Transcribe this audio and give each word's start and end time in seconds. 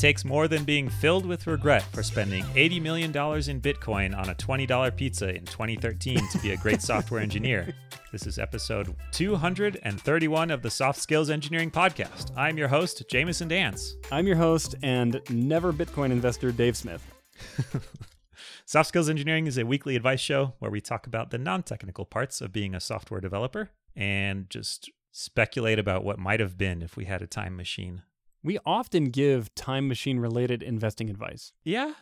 takes 0.00 0.24
more 0.24 0.48
than 0.48 0.64
being 0.64 0.88
filled 0.88 1.26
with 1.26 1.46
regret 1.46 1.82
for 1.92 2.02
spending 2.02 2.42
$80 2.54 2.80
million 2.80 3.10
in 3.10 3.60
Bitcoin 3.60 4.16
on 4.16 4.30
a 4.30 4.34
$20 4.34 4.96
pizza 4.96 5.28
in 5.28 5.44
2013 5.44 6.26
to 6.28 6.38
be 6.38 6.52
a 6.52 6.56
great 6.56 6.80
software 6.80 7.20
engineer. 7.20 7.74
This 8.10 8.26
is 8.26 8.38
episode 8.38 8.96
231 9.12 10.50
of 10.50 10.62
the 10.62 10.70
Soft 10.70 10.98
Skills 10.98 11.28
Engineering 11.28 11.70
Podcast. 11.70 12.34
I'm 12.34 12.56
your 12.56 12.68
host, 12.68 13.02
Jamison 13.10 13.48
Dance. 13.48 13.94
I'm 14.10 14.26
your 14.26 14.36
host 14.36 14.74
and 14.82 15.20
never 15.28 15.70
Bitcoin 15.70 16.12
investor, 16.12 16.50
Dave 16.50 16.78
Smith. 16.78 17.04
Soft 18.64 18.88
Skills 18.88 19.10
Engineering 19.10 19.46
is 19.46 19.58
a 19.58 19.66
weekly 19.66 19.96
advice 19.96 20.20
show 20.20 20.54
where 20.60 20.70
we 20.70 20.80
talk 20.80 21.06
about 21.06 21.30
the 21.30 21.36
non 21.36 21.62
technical 21.62 22.06
parts 22.06 22.40
of 22.40 22.54
being 22.54 22.74
a 22.74 22.80
software 22.80 23.20
developer 23.20 23.68
and 23.94 24.48
just 24.48 24.90
speculate 25.12 25.78
about 25.78 26.04
what 26.04 26.18
might 26.18 26.40
have 26.40 26.56
been 26.56 26.80
if 26.80 26.96
we 26.96 27.04
had 27.04 27.20
a 27.20 27.26
time 27.26 27.54
machine. 27.54 28.00
We 28.42 28.58
often 28.64 29.06
give 29.06 29.54
time 29.54 29.88
machine 29.88 30.18
related 30.18 30.62
investing 30.62 31.10
advice. 31.10 31.52
Yeah, 31.62 31.92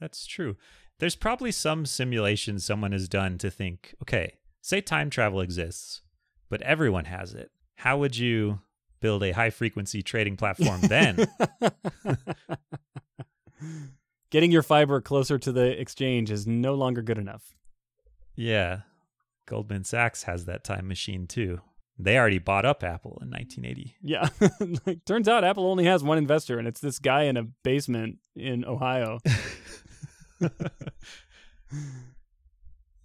that's 0.00 0.26
true. 0.26 0.56
There's 0.98 1.16
probably 1.16 1.50
some 1.50 1.86
simulation 1.86 2.58
someone 2.58 2.92
has 2.92 3.08
done 3.08 3.38
to 3.38 3.50
think, 3.50 3.94
okay, 4.02 4.34
say 4.60 4.80
time 4.80 5.10
travel 5.10 5.40
exists, 5.40 6.02
but 6.48 6.62
everyone 6.62 7.06
has 7.06 7.34
it. 7.34 7.50
How 7.76 7.98
would 7.98 8.16
you 8.16 8.60
build 9.00 9.22
a 9.22 9.32
high 9.32 9.50
frequency 9.50 10.02
trading 10.02 10.36
platform 10.36 10.80
then? 10.82 11.26
Getting 14.30 14.52
your 14.52 14.62
fiber 14.62 15.00
closer 15.00 15.38
to 15.38 15.50
the 15.50 15.80
exchange 15.80 16.30
is 16.30 16.46
no 16.46 16.74
longer 16.74 17.02
good 17.02 17.18
enough. 17.18 17.56
yeah, 18.36 18.80
Goldman 19.46 19.82
Sachs 19.84 20.22
has 20.24 20.44
that 20.44 20.62
time 20.62 20.86
machine 20.86 21.26
too. 21.26 21.60
They 22.02 22.16
already 22.18 22.38
bought 22.38 22.64
up 22.64 22.82
Apple 22.82 23.18
in 23.22 23.30
1980. 23.30 23.96
Yeah. 24.02 24.28
like, 24.86 25.04
turns 25.04 25.28
out 25.28 25.44
Apple 25.44 25.66
only 25.66 25.84
has 25.84 26.02
one 26.02 26.18
investor, 26.18 26.58
and 26.58 26.66
it's 26.66 26.80
this 26.80 26.98
guy 26.98 27.24
in 27.24 27.36
a 27.36 27.44
basement 27.62 28.18
in 28.34 28.64
Ohio. 28.64 29.18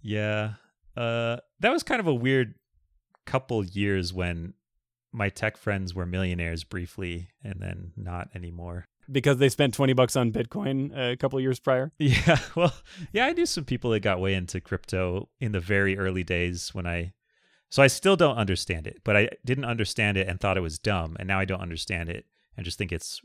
Yeah. 0.02 0.54
Uh 0.96 1.38
that 1.60 1.72
was 1.72 1.82
kind 1.82 2.00
of 2.00 2.06
a 2.06 2.14
weird 2.14 2.54
couple 3.26 3.64
years 3.64 4.12
when 4.12 4.54
my 5.12 5.28
tech 5.28 5.56
friends 5.56 5.94
were 5.94 6.06
millionaires 6.06 6.64
briefly 6.64 7.28
and 7.42 7.60
then 7.60 7.92
not 7.96 8.28
anymore. 8.34 8.84
because 9.10 9.38
they 9.38 9.48
spent 9.48 9.72
20 9.74 9.92
bucks 9.94 10.14
on 10.16 10.30
Bitcoin 10.32 10.96
a 10.96 11.16
couple 11.16 11.40
years 11.40 11.58
prior. 11.58 11.90
Yeah, 11.98 12.38
well, 12.54 12.72
yeah, 13.12 13.26
I 13.26 13.32
knew 13.32 13.46
some 13.46 13.64
people 13.64 13.90
that 13.92 14.00
got 14.00 14.20
way 14.20 14.34
into 14.34 14.60
crypto 14.60 15.28
in 15.40 15.52
the 15.52 15.60
very 15.60 15.96
early 15.98 16.22
days 16.24 16.74
when 16.74 16.86
I 16.86 17.12
so 17.68 17.82
I 17.82 17.88
still 17.88 18.16
don't 18.16 18.36
understand 18.36 18.86
it, 18.86 19.00
but 19.04 19.16
I 19.16 19.28
didn't 19.44 19.64
understand 19.64 20.16
it 20.16 20.28
and 20.28 20.40
thought 20.40 20.56
it 20.56 20.62
was 20.62 20.78
dumb, 20.78 21.16
and 21.18 21.28
now 21.28 21.38
I 21.38 21.44
don't 21.44 21.60
understand 21.60 22.08
it 22.08 22.26
and 22.56 22.64
just 22.64 22.78
think 22.78 22.92
it's 22.92 23.20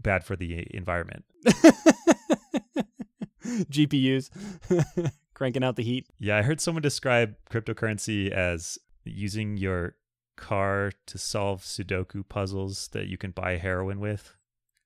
bad 0.00 0.24
for 0.24 0.36
the 0.36 0.66
environment. 0.74 1.24
GPUs 3.46 4.30
cranking 5.34 5.62
out 5.62 5.76
the 5.76 5.82
heat. 5.82 6.06
Yeah, 6.18 6.38
I 6.38 6.42
heard 6.42 6.60
someone 6.60 6.82
describe 6.82 7.36
cryptocurrency 7.50 8.30
as 8.30 8.78
using 9.04 9.56
your 9.56 9.94
car 10.36 10.92
to 11.06 11.18
solve 11.18 11.62
Sudoku 11.62 12.28
puzzles 12.28 12.88
that 12.88 13.06
you 13.06 13.16
can 13.16 13.30
buy 13.30 13.56
heroin 13.56 14.00
with. 14.00 14.34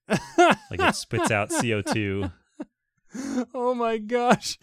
Like 0.09 0.81
it 0.81 0.95
spits 0.95 1.31
out 1.31 1.51
CO2. 1.51 2.33
oh 3.55 3.75
my 3.75 3.99
gosh. 3.99 4.59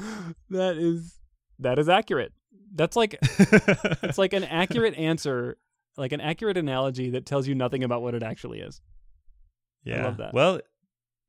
that 0.50 0.76
is 0.76 1.18
that 1.58 1.78
is 1.78 1.88
accurate. 1.88 2.32
That's 2.74 2.96
like 2.96 3.18
it's 3.20 4.18
like 4.18 4.32
an 4.32 4.44
accurate 4.44 4.94
answer, 4.98 5.58
like 5.96 6.12
an 6.12 6.20
accurate 6.20 6.56
analogy 6.56 7.10
that 7.10 7.26
tells 7.26 7.46
you 7.48 7.54
nothing 7.54 7.84
about 7.84 8.02
what 8.02 8.14
it 8.14 8.22
actually 8.22 8.60
is. 8.60 8.80
Yeah. 9.84 10.04
love 10.04 10.18
that. 10.18 10.34
Well, 10.34 10.60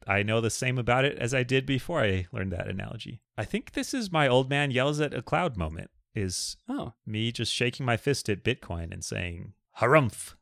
I 0.08 0.24
know 0.24 0.42
the 0.42 0.50
same 0.50 0.78
about 0.78 1.06
it 1.06 1.18
as 1.18 1.34
I 1.34 1.44
did 1.44 1.66
before 1.66 2.02
I 2.02 2.28
learned 2.32 2.52
that 2.52 2.68
analogy. 2.68 3.22
I 3.38 3.46
think 3.46 3.72
this 3.72 3.94
is 3.94 4.12
my 4.12 4.28
old 4.28 4.50
man 4.50 4.72
yells 4.72 5.00
at 5.00 5.14
a 5.14 5.22
cloud 5.22 5.58
moment 5.58 5.90
is 6.14 6.58
Oh, 6.68 6.94
me 7.06 7.32
just 7.32 7.54
shaking 7.54 7.86
my 7.86 7.98
fist 7.98 8.30
at 8.30 8.44
Bitcoin 8.44 8.92
and 8.92 9.04
saying, 9.04 9.54
harumph. 9.80 10.36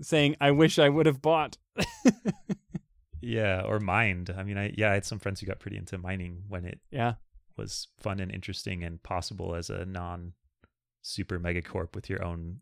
saying 0.00 0.36
I 0.40 0.50
wish 0.50 0.78
I 0.78 0.88
would 0.88 1.06
have 1.06 1.22
bought. 1.22 1.58
Yeah, 3.22 3.62
or 3.62 3.78
mined. 3.78 4.34
I 4.36 4.42
mean, 4.42 4.58
I 4.58 4.74
yeah, 4.76 4.90
I 4.90 4.94
had 4.94 5.04
some 5.06 5.20
friends 5.20 5.40
who 5.40 5.46
got 5.46 5.60
pretty 5.60 5.76
into 5.78 5.96
mining 5.96 6.42
when 6.48 6.64
it 6.64 6.80
yeah. 6.90 7.14
Was 7.56 7.88
fun 7.98 8.20
and 8.20 8.30
interesting 8.30 8.82
and 8.82 9.02
possible 9.02 9.54
as 9.54 9.70
a 9.70 9.84
non 9.84 10.32
super 11.02 11.38
megacorp 11.38 11.94
with 11.94 12.08
your 12.08 12.24
own 12.24 12.60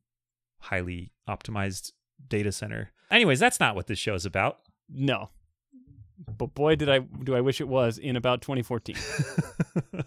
highly 0.60 1.12
optimized 1.28 1.92
data 2.28 2.52
center. 2.52 2.92
Anyways, 3.10 3.40
that's 3.40 3.60
not 3.60 3.74
what 3.74 3.86
this 3.86 3.98
show 3.98 4.14
is 4.14 4.26
about. 4.26 4.58
No. 4.88 5.30
But 6.38 6.54
boy 6.54 6.76
did 6.76 6.88
I 6.88 6.98
do 6.98 7.34
I 7.34 7.40
wish 7.40 7.60
it 7.60 7.68
was 7.68 7.98
in 7.98 8.16
about 8.16 8.42
2014. 8.42 8.96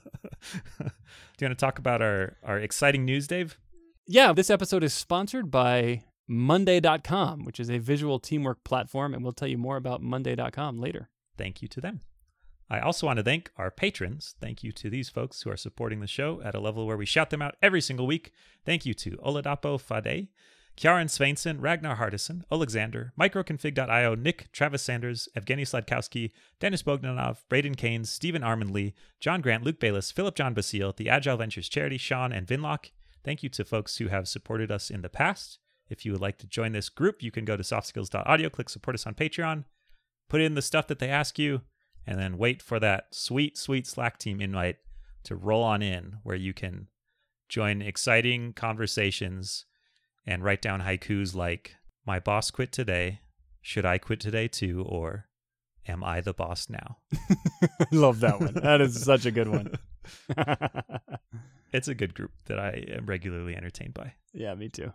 Do 1.37 1.45
you 1.45 1.49
want 1.49 1.57
to 1.57 1.65
talk 1.65 1.79
about 1.79 2.01
our, 2.01 2.37
our 2.43 2.59
exciting 2.59 3.05
news, 3.05 3.27
Dave? 3.27 3.57
Yeah, 4.05 4.33
this 4.33 4.49
episode 4.49 4.83
is 4.83 4.93
sponsored 4.93 5.49
by 5.49 6.03
Monday.com, 6.27 7.45
which 7.45 7.59
is 7.59 7.69
a 7.69 7.79
visual 7.79 8.19
teamwork 8.19 8.63
platform, 8.63 9.13
and 9.13 9.23
we'll 9.23 9.33
tell 9.33 9.47
you 9.47 9.57
more 9.57 9.77
about 9.77 10.01
Monday.com 10.01 10.79
later. 10.79 11.09
Thank 11.37 11.61
you 11.61 11.67
to 11.69 11.81
them. 11.81 12.01
I 12.69 12.79
also 12.79 13.07
want 13.07 13.17
to 13.17 13.23
thank 13.23 13.51
our 13.57 13.69
patrons. 13.69 14.35
Thank 14.39 14.63
you 14.63 14.71
to 14.73 14.89
these 14.89 15.09
folks 15.09 15.41
who 15.41 15.51
are 15.51 15.57
supporting 15.57 15.99
the 15.99 16.07
show 16.07 16.41
at 16.43 16.55
a 16.55 16.59
level 16.59 16.87
where 16.87 16.97
we 16.97 17.05
shout 17.05 17.29
them 17.29 17.41
out 17.41 17.55
every 17.61 17.81
single 17.81 18.07
week. 18.07 18.31
Thank 18.65 18.85
you 18.85 18.93
to 18.95 19.11
Oladapo 19.17 19.79
Fade, 19.79 20.29
Kjaran 20.75 21.05
Sveinson, 21.05 21.61
Ragnar 21.61 21.97
Hardison, 21.97 22.43
Alexander, 22.51 23.13
Microconfig.io, 23.19 24.15
Nick, 24.15 24.51
Travis 24.51 24.81
Sanders, 24.81 25.29
Evgeny 25.37 25.61
Sladkowski, 25.61 26.31
Dennis 26.59 26.81
Bogdanov, 26.81 27.37
Braden 27.47 27.75
Keynes, 27.75 28.09
Stephen 28.09 28.43
Armand 28.43 28.71
Lee, 28.71 28.95
John 29.19 29.41
Grant, 29.41 29.63
Luke 29.63 29.79
Bayless, 29.79 30.11
Philip 30.11 30.35
John 30.35 30.53
Basile, 30.53 30.93
the 30.93 31.09
Agile 31.09 31.37
Ventures 31.37 31.69
Charity, 31.69 31.97
Sean, 31.97 32.31
and 32.31 32.47
Vinlock. 32.47 32.91
Thank 33.23 33.43
you 33.43 33.49
to 33.49 33.63
folks 33.63 33.97
who 33.97 34.07
have 34.07 34.27
supported 34.27 34.71
us 34.71 34.89
in 34.89 35.01
the 35.01 35.09
past. 35.09 35.59
If 35.89 36.05
you 36.05 36.11
would 36.11 36.21
like 36.21 36.39
to 36.39 36.47
join 36.47 36.71
this 36.71 36.89
group, 36.89 37.21
you 37.21 37.29
can 37.29 37.45
go 37.45 37.55
to 37.55 37.63
softskills.audio, 37.63 38.49
click 38.49 38.69
support 38.69 38.95
us 38.95 39.05
on 39.05 39.13
Patreon, 39.13 39.65
put 40.27 40.41
in 40.41 40.55
the 40.55 40.61
stuff 40.61 40.87
that 40.87 40.99
they 40.99 41.09
ask 41.09 41.37
you, 41.37 41.61
and 42.05 42.19
then 42.19 42.37
wait 42.37 42.61
for 42.61 42.79
that 42.79 43.07
sweet, 43.11 43.57
sweet 43.57 43.87
Slack 43.87 44.17
team 44.17 44.41
invite 44.41 44.77
to 45.23 45.35
roll 45.35 45.63
on 45.63 45.81
in 45.81 46.17
where 46.23 46.35
you 46.35 46.53
can 46.53 46.87
join 47.49 47.81
exciting 47.81 48.53
conversations 48.53 49.65
and 50.25 50.43
write 50.43 50.61
down 50.61 50.81
haikus 50.81 51.35
like, 51.35 51.75
My 52.05 52.19
boss 52.19 52.51
quit 52.51 52.71
today. 52.71 53.21
Should 53.61 53.85
I 53.85 53.97
quit 53.97 54.19
today 54.19 54.47
too? 54.47 54.83
Or 54.87 55.27
Am 55.87 56.03
I 56.03 56.21
the 56.21 56.33
boss 56.33 56.69
now? 56.69 56.97
I 57.61 57.87
love 57.91 58.21
that 58.21 58.39
one. 58.39 58.53
That 58.53 58.79
is 58.79 59.03
such 59.03 59.25
a 59.25 59.31
good 59.31 59.49
one. 59.49 59.73
It's 61.73 61.87
a 61.87 61.95
good 61.95 62.13
group 62.13 62.31
that 62.45 62.59
I 62.59 62.85
am 62.89 63.05
regularly 63.07 63.55
entertained 63.55 63.93
by. 63.95 64.13
yeah, 64.31 64.53
me 64.53 64.69
too. 64.69 64.93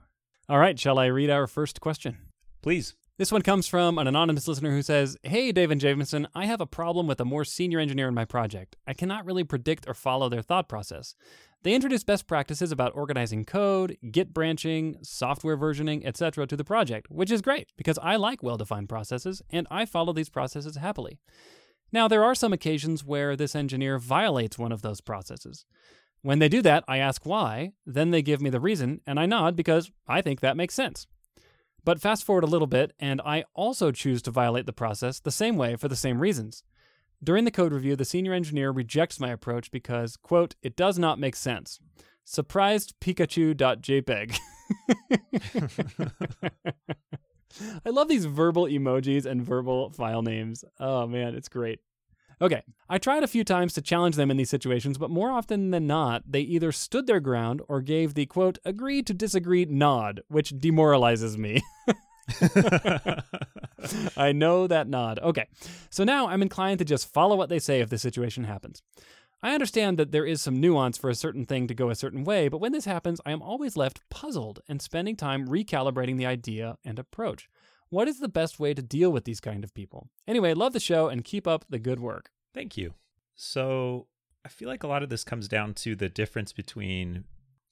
All 0.48 0.58
right, 0.58 0.78
shall 0.78 0.98
I 0.98 1.06
read 1.06 1.28
our 1.28 1.46
first 1.46 1.80
question? 1.80 2.16
Please. 2.62 2.94
This 3.18 3.32
one 3.32 3.42
comes 3.42 3.66
from 3.66 3.98
an 3.98 4.06
anonymous 4.06 4.46
listener 4.46 4.70
who 4.70 4.80
says, 4.80 5.16
Hey, 5.24 5.50
Dave 5.50 5.72
and 5.72 5.80
Jamison, 5.80 6.28
I 6.36 6.46
have 6.46 6.60
a 6.60 6.66
problem 6.66 7.08
with 7.08 7.18
a 7.18 7.24
more 7.24 7.44
senior 7.44 7.80
engineer 7.80 8.06
in 8.06 8.14
my 8.14 8.24
project. 8.24 8.76
I 8.86 8.94
cannot 8.94 9.26
really 9.26 9.42
predict 9.42 9.88
or 9.88 9.94
follow 9.94 10.28
their 10.28 10.40
thought 10.40 10.68
process. 10.68 11.16
They 11.64 11.74
introduce 11.74 12.04
best 12.04 12.28
practices 12.28 12.70
about 12.70 12.94
organizing 12.94 13.44
code, 13.44 13.96
Git 14.08 14.32
branching, 14.32 14.98
software 15.02 15.58
versioning, 15.58 16.06
etc. 16.06 16.46
to 16.46 16.56
the 16.56 16.62
project, 16.62 17.10
which 17.10 17.32
is 17.32 17.42
great 17.42 17.72
because 17.76 17.98
I 18.00 18.14
like 18.14 18.44
well 18.44 18.56
defined 18.56 18.88
processes 18.88 19.42
and 19.50 19.66
I 19.68 19.84
follow 19.84 20.12
these 20.12 20.30
processes 20.30 20.76
happily. 20.76 21.18
Now, 21.90 22.06
there 22.06 22.22
are 22.22 22.36
some 22.36 22.52
occasions 22.52 23.04
where 23.04 23.34
this 23.34 23.56
engineer 23.56 23.98
violates 23.98 24.58
one 24.58 24.70
of 24.70 24.82
those 24.82 25.00
processes. 25.00 25.64
When 26.22 26.38
they 26.38 26.48
do 26.48 26.62
that, 26.62 26.84
I 26.86 26.98
ask 26.98 27.26
why, 27.26 27.72
then 27.84 28.12
they 28.12 28.22
give 28.22 28.40
me 28.40 28.50
the 28.50 28.60
reason, 28.60 29.00
and 29.08 29.18
I 29.18 29.26
nod 29.26 29.56
because 29.56 29.90
I 30.06 30.22
think 30.22 30.38
that 30.38 30.56
makes 30.56 30.74
sense. 30.74 31.08
But 31.84 32.00
fast 32.00 32.24
forward 32.24 32.44
a 32.44 32.48
little 32.48 32.66
bit, 32.66 32.92
and 32.98 33.20
I 33.24 33.44
also 33.54 33.90
choose 33.90 34.20
to 34.22 34.30
violate 34.30 34.66
the 34.66 34.72
process 34.72 35.20
the 35.20 35.30
same 35.30 35.56
way 35.56 35.76
for 35.76 35.88
the 35.88 35.96
same 35.96 36.20
reasons. 36.20 36.62
During 37.22 37.44
the 37.44 37.50
code 37.50 37.72
review, 37.72 37.96
the 37.96 38.04
senior 38.04 38.32
engineer 38.32 38.70
rejects 38.70 39.18
my 39.18 39.30
approach 39.30 39.70
because, 39.70 40.16
quote, 40.16 40.54
it 40.62 40.76
does 40.76 40.98
not 40.98 41.18
make 41.18 41.34
sense. 41.34 41.80
Surprised 42.24 42.94
Pikachu.jpg. 43.00 44.38
I 47.84 47.90
love 47.90 48.08
these 48.08 48.26
verbal 48.26 48.66
emojis 48.66 49.26
and 49.26 49.42
verbal 49.42 49.90
file 49.90 50.22
names. 50.22 50.64
Oh 50.78 51.06
man, 51.06 51.34
it's 51.34 51.48
great. 51.48 51.80
Okay, 52.40 52.62
I 52.88 52.98
tried 52.98 53.24
a 53.24 53.28
few 53.28 53.42
times 53.42 53.72
to 53.74 53.82
challenge 53.82 54.14
them 54.14 54.30
in 54.30 54.36
these 54.36 54.50
situations, 54.50 54.96
but 54.96 55.10
more 55.10 55.30
often 55.30 55.70
than 55.70 55.88
not, 55.88 56.22
they 56.26 56.40
either 56.40 56.70
stood 56.70 57.06
their 57.06 57.18
ground 57.20 57.62
or 57.68 57.80
gave 57.80 58.14
the 58.14 58.26
quote, 58.26 58.58
agree 58.64 59.02
to 59.02 59.12
disagree 59.12 59.64
nod, 59.64 60.20
which 60.28 60.50
demoralizes 60.56 61.36
me. 61.36 61.62
I 64.16 64.32
know 64.32 64.66
that 64.68 64.86
nod. 64.86 65.18
Okay, 65.20 65.48
so 65.90 66.04
now 66.04 66.28
I'm 66.28 66.42
inclined 66.42 66.78
to 66.78 66.84
just 66.84 67.12
follow 67.12 67.34
what 67.34 67.48
they 67.48 67.58
say 67.58 67.80
if 67.80 67.90
the 67.90 67.98
situation 67.98 68.44
happens. 68.44 68.82
I 69.42 69.54
understand 69.54 69.98
that 69.98 70.10
there 70.10 70.26
is 70.26 70.40
some 70.42 70.60
nuance 70.60 70.98
for 70.98 71.10
a 71.10 71.14
certain 71.14 71.44
thing 71.46 71.68
to 71.68 71.74
go 71.74 71.90
a 71.90 71.94
certain 71.94 72.24
way, 72.24 72.48
but 72.48 72.58
when 72.58 72.72
this 72.72 72.86
happens, 72.86 73.20
I 73.24 73.30
am 73.30 73.42
always 73.42 73.76
left 73.76 74.00
puzzled 74.10 74.60
and 74.68 74.82
spending 74.82 75.14
time 75.14 75.46
recalibrating 75.46 76.18
the 76.18 76.26
idea 76.26 76.76
and 76.84 76.98
approach. 76.98 77.48
What 77.90 78.08
is 78.08 78.20
the 78.20 78.28
best 78.28 78.60
way 78.60 78.74
to 78.74 78.82
deal 78.82 79.10
with 79.10 79.24
these 79.24 79.40
kind 79.40 79.64
of 79.64 79.74
people? 79.74 80.08
Anyway, 80.26 80.54
love 80.54 80.72
the 80.72 80.80
show 80.80 81.08
and 81.08 81.24
keep 81.24 81.46
up 81.46 81.64
the 81.68 81.78
good 81.78 82.00
work. 82.00 82.30
Thank 82.54 82.76
you. 82.76 82.94
So, 83.34 84.06
I 84.44 84.48
feel 84.48 84.68
like 84.68 84.82
a 84.82 84.88
lot 84.88 85.02
of 85.02 85.08
this 85.08 85.24
comes 85.24 85.48
down 85.48 85.74
to 85.74 85.94
the 85.94 86.08
difference 86.08 86.52
between 86.52 87.24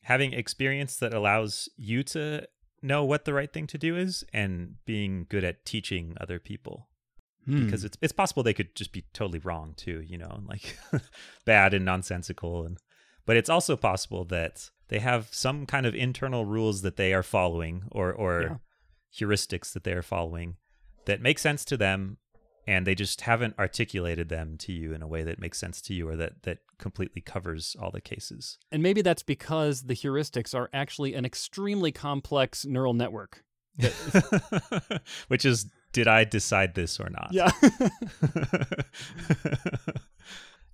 having 0.03 0.33
experience 0.33 0.97
that 0.97 1.13
allows 1.15 1.69
you 1.77 2.03
to 2.05 2.47
know 2.83 3.05
what 3.05 3.25
the 3.25 3.35
right 3.35 3.53
thing 3.53 3.67
to 3.67 3.79
do 3.79 3.97
is 3.97 4.25
and 4.33 4.77
being 4.85 5.27
good 5.29 5.45
at 5.45 5.65
teaching 5.65 6.17
other 6.21 6.39
people 6.39 6.89
Hmm. 7.47 7.65
because 7.65 7.85
it's 7.85 7.97
it's 8.03 8.13
possible 8.13 8.43
they 8.43 8.53
could 8.53 8.75
just 8.75 8.91
be 8.93 9.05
totally 9.13 9.39
wrong 9.39 9.75
too, 9.77 10.03
you 10.03 10.19
know, 10.19 10.33
and 10.37 10.47
like 10.49 10.77
bad 11.45 11.75
and 11.75 11.85
nonsensical 11.85 12.67
and 12.67 12.77
but 13.25 13.37
it's 13.37 13.49
also 13.49 13.77
possible 13.77 14.25
that 14.27 14.71
they 14.89 14.99
have 14.99 15.29
some 15.31 15.65
kind 15.65 15.87
of 15.87 15.95
internal 15.95 16.45
rules 16.45 16.83
that 16.83 16.97
they 16.97 17.15
are 17.15 17.23
following 17.23 17.85
or 17.93 18.13
or 18.13 18.61
heuristics 19.15 19.73
that 19.73 19.85
they 19.85 19.93
are 19.93 20.03
following 20.03 20.57
that 21.07 21.21
make 21.21 21.39
sense 21.39 21.65
to 21.65 21.77
them 21.77 22.19
and 22.67 22.87
they 22.87 22.95
just 22.95 23.23
haven't 23.23 23.59
articulated 23.59 24.29
them 24.29 24.57
to 24.59 24.73
you 24.73 24.93
in 24.93 25.01
a 25.01 25.07
way 25.07 25.23
that 25.23 25.39
makes 25.39 25.59
sense 25.59 25.81
to 25.81 25.95
you 25.95 26.09
or 26.09 26.17
that 26.17 26.43
that 26.43 26.59
completely 26.79 27.23
covers 27.23 27.77
all 27.81 27.91
the 27.91 28.01
cases. 28.01 28.59
and 28.73 28.83
maybe 28.83 29.03
that's 29.03 29.23
because 29.23 29.85
the 29.85 29.95
heuristics 29.95 30.55
are 30.55 30.69
actually 30.73 31.15
an 31.15 31.25
extremely 31.25 31.93
complex 31.93 32.67
neural 32.67 32.95
network. 32.95 33.45
Which 35.29 35.45
is 35.45 35.67
did 35.93 36.09
I 36.09 36.25
decide 36.25 36.75
this 36.75 36.99
or 36.99 37.11
not? 37.11 37.29
Yeah. 37.31 37.51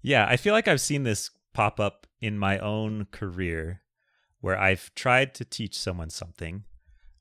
yeah, 0.02 0.26
I 0.28 0.36
feel 0.36 0.52
like 0.52 0.68
I've 0.68 0.80
seen 0.80 1.02
this 1.02 1.30
pop 1.52 1.78
up 1.78 2.06
in 2.20 2.38
my 2.38 2.58
own 2.58 3.06
career 3.10 3.82
where 4.40 4.58
I've 4.58 4.92
tried 4.94 5.34
to 5.34 5.44
teach 5.44 5.78
someone 5.78 6.10
something 6.10 6.64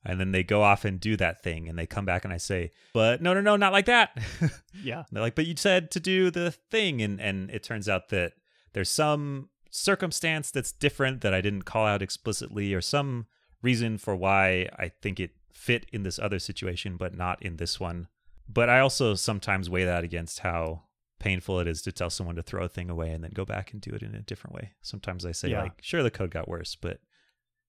and 0.04 0.18
then 0.20 0.32
they 0.32 0.42
go 0.42 0.62
off 0.62 0.84
and 0.84 0.98
do 1.00 1.16
that 1.16 1.42
thing 1.42 1.68
and 1.68 1.78
they 1.78 1.86
come 1.86 2.04
back 2.04 2.24
and 2.24 2.32
I 2.32 2.36
say, 2.38 2.70
"But 2.92 3.22
no, 3.22 3.34
no, 3.34 3.40
no, 3.40 3.56
not 3.56 3.72
like 3.72 3.86
that." 3.86 4.16
yeah. 4.82 5.04
they're 5.12 5.22
like, 5.22 5.34
"But 5.34 5.46
you 5.46 5.54
said 5.56 5.90
to 5.92 6.00
do 6.00 6.30
the 6.30 6.50
thing." 6.50 7.00
And 7.02 7.20
and 7.20 7.50
it 7.50 7.62
turns 7.62 7.88
out 7.88 8.08
that 8.10 8.32
there's 8.72 8.90
some 8.90 9.48
circumstance 9.70 10.50
that's 10.50 10.72
different 10.72 11.20
that 11.22 11.34
I 11.34 11.40
didn't 11.40 11.62
call 11.62 11.86
out 11.86 12.02
explicitly 12.02 12.74
or 12.74 12.80
some 12.80 13.26
reason 13.62 13.98
for 13.98 14.14
why 14.14 14.68
I 14.78 14.88
think 15.00 15.18
it 15.18 15.30
fit 15.52 15.86
in 15.92 16.02
this 16.02 16.18
other 16.18 16.38
situation 16.38 16.96
but 16.96 17.16
not 17.16 17.42
in 17.42 17.56
this 17.56 17.78
one. 17.80 18.08
But 18.48 18.68
I 18.68 18.80
also 18.80 19.14
sometimes 19.14 19.70
weigh 19.70 19.84
that 19.84 20.04
against 20.04 20.40
how 20.40 20.82
painful 21.20 21.60
it 21.60 21.68
is 21.68 21.80
to 21.82 21.92
tell 21.92 22.10
someone 22.10 22.34
to 22.36 22.42
throw 22.42 22.64
a 22.64 22.68
thing 22.68 22.90
away 22.90 23.10
and 23.12 23.22
then 23.22 23.30
go 23.32 23.44
back 23.44 23.72
and 23.72 23.80
do 23.80 23.92
it 23.92 24.02
in 24.02 24.14
a 24.14 24.20
different 24.22 24.54
way. 24.56 24.72
Sometimes 24.82 25.24
I 25.24 25.32
say 25.32 25.50
Yeah. 25.50 25.62
like, 25.62 25.78
"Sure, 25.80 26.02
the 26.02 26.10
code 26.10 26.30
got 26.32 26.48
worse, 26.48 26.74
but 26.74 27.00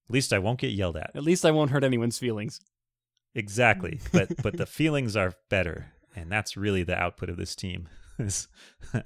at 0.08 0.14
least 0.14 0.34
I 0.34 0.40
won't 0.40 0.60
get 0.60 0.72
yelled 0.72 0.98
at." 0.98 1.12
At 1.16 1.24
least 1.24 1.46
I 1.46 1.52
won't 1.52 1.72
hurt 1.72 1.84
anyone's 1.84 2.20
feelings. 2.20 2.60
Exactly. 3.36 4.00
But 4.12 4.30
but 4.44 4.58
the 4.58 4.66
feelings 4.66 5.16
are 5.16 5.34
better, 5.50 5.94
and 6.16 6.32
that's 6.32 6.56
really 6.58 6.84
the 6.84 6.98
output 6.98 7.30
of 7.30 7.38
this 7.38 7.56
team 7.56 7.90
is 8.20 8.48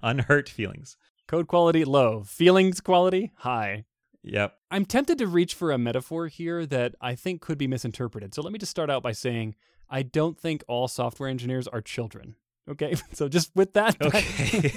unhurt 0.04 0.50
feelings. 0.50 0.98
Code 1.28 1.48
quality 1.48 1.84
low, 1.86 2.24
feelings 2.24 2.80
quality 2.82 3.32
high. 3.38 3.86
Yep. 4.24 4.54
I'm 4.72 4.86
tempted 4.86 5.18
to 5.20 5.28
reach 5.28 5.54
for 5.54 5.72
a 5.72 5.78
metaphor 5.78 6.28
here 6.28 6.66
that 6.66 6.96
I 7.00 7.16
think 7.16 7.42
could 7.42 7.58
be 7.58 7.68
misinterpreted. 7.68 8.34
So 8.34 8.42
let 8.42 8.52
me 8.52 8.60
just 8.60 8.72
start 8.72 8.90
out 8.90 9.02
by 9.04 9.14
saying 9.14 9.56
I 9.90 10.04
don't 10.04 10.38
think 10.38 10.64
all 10.68 10.88
software 10.90 11.30
engineers 11.30 11.68
are 11.68 11.80
children. 11.82 12.36
Okay, 12.70 12.96
so 13.14 13.30
just 13.30 13.56
with 13.56 13.72
that, 13.74 13.96
Okay. 14.02 14.74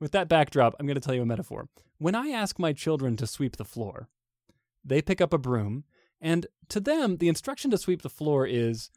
with 0.00 0.12
that 0.12 0.28
backdrop, 0.28 0.74
I'm 0.80 0.86
going 0.86 0.94
to 0.94 1.00
tell 1.00 1.14
you 1.14 1.20
a 1.20 1.26
metaphor. 1.26 1.68
When 1.98 2.14
I 2.14 2.28
ask 2.30 2.58
my 2.58 2.72
children 2.72 3.16
to 3.18 3.26
sweep 3.26 3.56
the 3.56 3.64
floor, 3.66 4.08
they 4.86 5.02
pick 5.02 5.20
up 5.20 5.32
a 5.32 5.38
broom, 5.38 5.84
and 6.20 6.46
to 6.68 6.80
them, 6.80 7.18
the 7.18 7.28
instruction 7.28 7.70
to 7.72 7.78
sweep 7.78 8.02
the 8.02 8.10
floor 8.10 8.46
is 8.46 8.90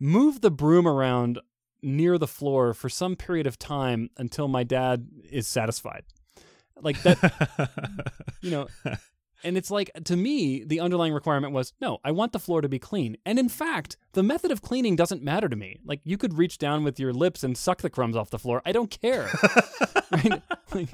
move 0.00 0.40
the 0.40 0.50
broom 0.50 0.86
around 0.86 1.38
near 1.82 2.18
the 2.18 2.26
floor 2.26 2.74
for 2.74 2.88
some 2.88 3.16
period 3.16 3.46
of 3.46 3.58
time 3.58 4.08
until 4.16 4.48
my 4.48 4.62
dad 4.64 5.08
is 5.30 5.46
satisfied. 5.46 6.04
Like 6.80 7.00
that, 7.02 7.70
you 8.40 8.50
know, 8.50 8.66
and 9.44 9.56
it's 9.56 9.70
like, 9.70 9.90
to 10.04 10.16
me, 10.16 10.64
the 10.64 10.80
underlying 10.80 11.12
requirement 11.12 11.52
was 11.52 11.72
no, 11.80 11.98
I 12.04 12.10
want 12.12 12.32
the 12.32 12.38
floor 12.38 12.60
to 12.60 12.68
be 12.68 12.78
clean. 12.78 13.16
And 13.26 13.38
in 13.38 13.48
fact, 13.48 13.96
the 14.12 14.22
method 14.22 14.50
of 14.50 14.62
cleaning 14.62 14.96
doesn't 14.96 15.22
matter 15.22 15.48
to 15.48 15.56
me. 15.56 15.78
Like, 15.84 16.00
you 16.04 16.16
could 16.16 16.34
reach 16.38 16.58
down 16.58 16.82
with 16.84 16.98
your 16.98 17.12
lips 17.12 17.44
and 17.44 17.56
suck 17.56 17.82
the 17.82 17.90
crumbs 17.90 18.16
off 18.16 18.30
the 18.30 18.38
floor. 18.38 18.62
I 18.64 18.72
don't 18.72 18.90
care. 18.90 19.28
right? 20.10 20.42
Like, 20.74 20.88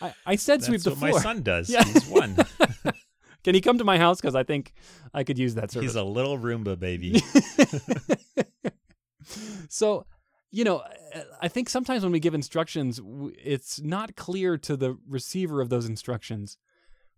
I, 0.00 0.14
I 0.24 0.36
said 0.36 0.64
sweep 0.64 0.80
That's 0.80 0.84
the 0.84 0.90
what 0.92 0.98
floor. 0.98 1.12
my 1.12 1.20
son 1.20 1.42
does. 1.42 1.68
Yeah. 1.68 1.84
He's 1.84 2.08
one. 2.08 2.34
Can 3.48 3.54
he 3.54 3.62
come 3.62 3.78
to 3.78 3.84
my 3.84 3.96
house? 3.96 4.20
Because 4.20 4.34
I 4.34 4.42
think 4.42 4.74
I 5.14 5.24
could 5.24 5.38
use 5.38 5.54
that 5.54 5.70
service. 5.70 5.92
He's 5.92 5.96
a 5.96 6.04
little 6.04 6.36
Roomba 6.36 6.78
baby. 6.78 7.22
so, 9.70 10.04
you 10.50 10.64
know, 10.64 10.82
I 11.40 11.48
think 11.48 11.70
sometimes 11.70 12.02
when 12.02 12.12
we 12.12 12.20
give 12.20 12.34
instructions, 12.34 13.00
it's 13.42 13.80
not 13.80 14.16
clear 14.16 14.58
to 14.58 14.76
the 14.76 14.98
receiver 15.08 15.62
of 15.62 15.70
those 15.70 15.86
instructions 15.86 16.58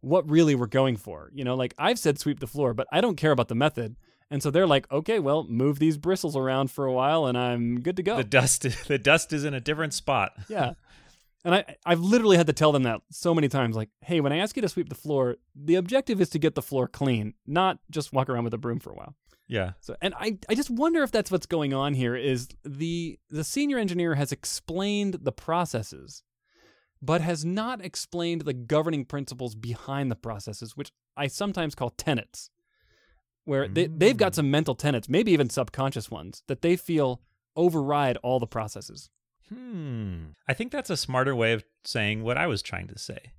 what 0.02 0.30
really 0.30 0.54
we're 0.54 0.68
going 0.68 0.96
for. 0.96 1.32
You 1.34 1.42
know, 1.42 1.56
like 1.56 1.74
I've 1.76 1.98
said 1.98 2.20
sweep 2.20 2.38
the 2.38 2.46
floor, 2.46 2.74
but 2.74 2.86
I 2.92 3.00
don't 3.00 3.16
care 3.16 3.32
about 3.32 3.48
the 3.48 3.56
method. 3.56 3.96
And 4.30 4.40
so 4.40 4.52
they're 4.52 4.68
like, 4.68 4.88
okay, 4.92 5.18
well, 5.18 5.42
move 5.48 5.80
these 5.80 5.98
bristles 5.98 6.36
around 6.36 6.70
for 6.70 6.86
a 6.86 6.92
while 6.92 7.26
and 7.26 7.36
I'm 7.36 7.80
good 7.80 7.96
to 7.96 8.04
go. 8.04 8.18
The 8.18 8.22
dust 8.22 8.62
the 8.86 8.98
dust 8.98 9.32
is 9.32 9.44
in 9.44 9.52
a 9.52 9.60
different 9.60 9.94
spot. 9.94 10.30
yeah. 10.48 10.74
And 11.44 11.54
I, 11.54 11.76
I've 11.86 12.00
literally 12.00 12.36
had 12.36 12.46
to 12.48 12.52
tell 12.52 12.70
them 12.70 12.82
that 12.82 13.00
so 13.10 13.34
many 13.34 13.48
times 13.48 13.74
like, 13.74 13.88
hey, 14.02 14.20
when 14.20 14.32
I 14.32 14.38
ask 14.38 14.56
you 14.56 14.62
to 14.62 14.68
sweep 14.68 14.90
the 14.90 14.94
floor, 14.94 15.36
the 15.54 15.76
objective 15.76 16.20
is 16.20 16.28
to 16.30 16.38
get 16.38 16.54
the 16.54 16.62
floor 16.62 16.86
clean, 16.86 17.32
not 17.46 17.78
just 17.90 18.12
walk 18.12 18.28
around 18.28 18.44
with 18.44 18.52
a 18.52 18.58
broom 18.58 18.78
for 18.78 18.90
a 18.90 18.94
while. 18.94 19.14
Yeah. 19.48 19.72
So, 19.80 19.96
and 20.02 20.14
I, 20.18 20.38
I 20.48 20.54
just 20.54 20.70
wonder 20.70 21.02
if 21.02 21.10
that's 21.10 21.30
what's 21.30 21.46
going 21.46 21.72
on 21.74 21.94
here. 21.94 22.14
Is 22.14 22.48
the 22.62 23.18
the 23.30 23.42
senior 23.42 23.78
engineer 23.78 24.14
has 24.14 24.32
explained 24.32 25.18
the 25.22 25.32
processes, 25.32 26.22
but 27.02 27.20
has 27.20 27.44
not 27.44 27.84
explained 27.84 28.42
the 28.42 28.52
governing 28.52 29.04
principles 29.06 29.54
behind 29.54 30.10
the 30.10 30.16
processes, 30.16 30.76
which 30.76 30.92
I 31.16 31.26
sometimes 31.26 31.74
call 31.74 31.90
tenets, 31.90 32.50
where 33.44 33.66
they 33.66 33.86
they've 33.88 34.16
got 34.16 34.32
Mm. 34.32 34.36
some 34.36 34.50
mental 34.52 34.74
tenets, 34.76 35.08
maybe 35.08 35.32
even 35.32 35.50
subconscious 35.50 36.10
ones, 36.12 36.44
that 36.46 36.62
they 36.62 36.76
feel 36.76 37.20
override 37.56 38.18
all 38.18 38.38
the 38.38 38.46
processes. 38.46 39.10
Hmm. 39.52 40.26
I 40.48 40.54
think 40.54 40.72
that's 40.72 40.90
a 40.90 40.96
smarter 40.96 41.34
way 41.34 41.52
of 41.52 41.64
saying 41.84 42.22
what 42.22 42.38
I 42.38 42.46
was 42.46 42.62
trying 42.62 42.86
to 42.88 42.98
say, 42.98 43.32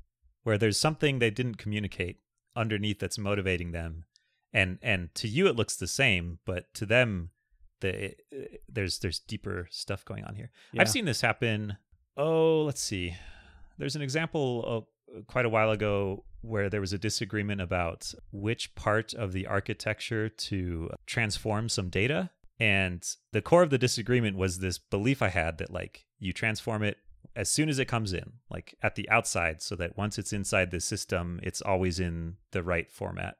where 0.43 0.57
there's 0.57 0.77
something 0.77 1.19
they 1.19 1.29
didn't 1.29 1.57
communicate 1.57 2.19
underneath 2.55 2.99
that's 2.99 3.17
motivating 3.17 3.71
them, 3.71 4.05
and 4.53 4.77
and 4.81 5.13
to 5.15 5.27
you 5.27 5.47
it 5.47 5.55
looks 5.55 5.75
the 5.75 5.87
same, 5.87 6.39
but 6.45 6.73
to 6.75 6.85
them, 6.85 7.29
the 7.79 8.13
there's 8.67 8.99
there's 8.99 9.19
deeper 9.19 9.67
stuff 9.71 10.03
going 10.05 10.23
on 10.25 10.35
here. 10.35 10.51
Yeah. 10.73 10.81
I've 10.81 10.89
seen 10.89 11.05
this 11.05 11.21
happen. 11.21 11.77
Oh, 12.17 12.63
let's 12.63 12.81
see. 12.81 13.15
There's 13.77 13.95
an 13.95 14.01
example 14.01 14.85
uh, 15.15 15.21
quite 15.27 15.45
a 15.45 15.49
while 15.49 15.71
ago 15.71 16.25
where 16.41 16.69
there 16.69 16.81
was 16.81 16.93
a 16.93 16.97
disagreement 16.97 17.61
about 17.61 18.13
which 18.31 18.73
part 18.75 19.13
of 19.13 19.31
the 19.31 19.47
architecture 19.47 20.27
to 20.27 20.89
transform 21.05 21.69
some 21.69 21.89
data. 21.89 22.29
And 22.61 23.03
the 23.31 23.41
core 23.41 23.63
of 23.63 23.71
the 23.71 23.79
disagreement 23.79 24.37
was 24.37 24.59
this 24.59 24.77
belief 24.77 25.23
I 25.23 25.29
had 25.29 25.57
that, 25.57 25.71
like, 25.71 26.05
you 26.19 26.31
transform 26.31 26.83
it 26.83 26.97
as 27.35 27.49
soon 27.49 27.69
as 27.69 27.79
it 27.79 27.87
comes 27.87 28.13
in, 28.13 28.33
like 28.51 28.75
at 28.83 28.93
the 28.93 29.09
outside, 29.09 29.63
so 29.63 29.75
that 29.77 29.97
once 29.97 30.19
it's 30.19 30.31
inside 30.31 30.69
the 30.69 30.79
system, 30.79 31.39
it's 31.41 31.61
always 31.61 31.99
in 31.99 32.35
the 32.51 32.61
right 32.61 32.91
format. 32.91 33.37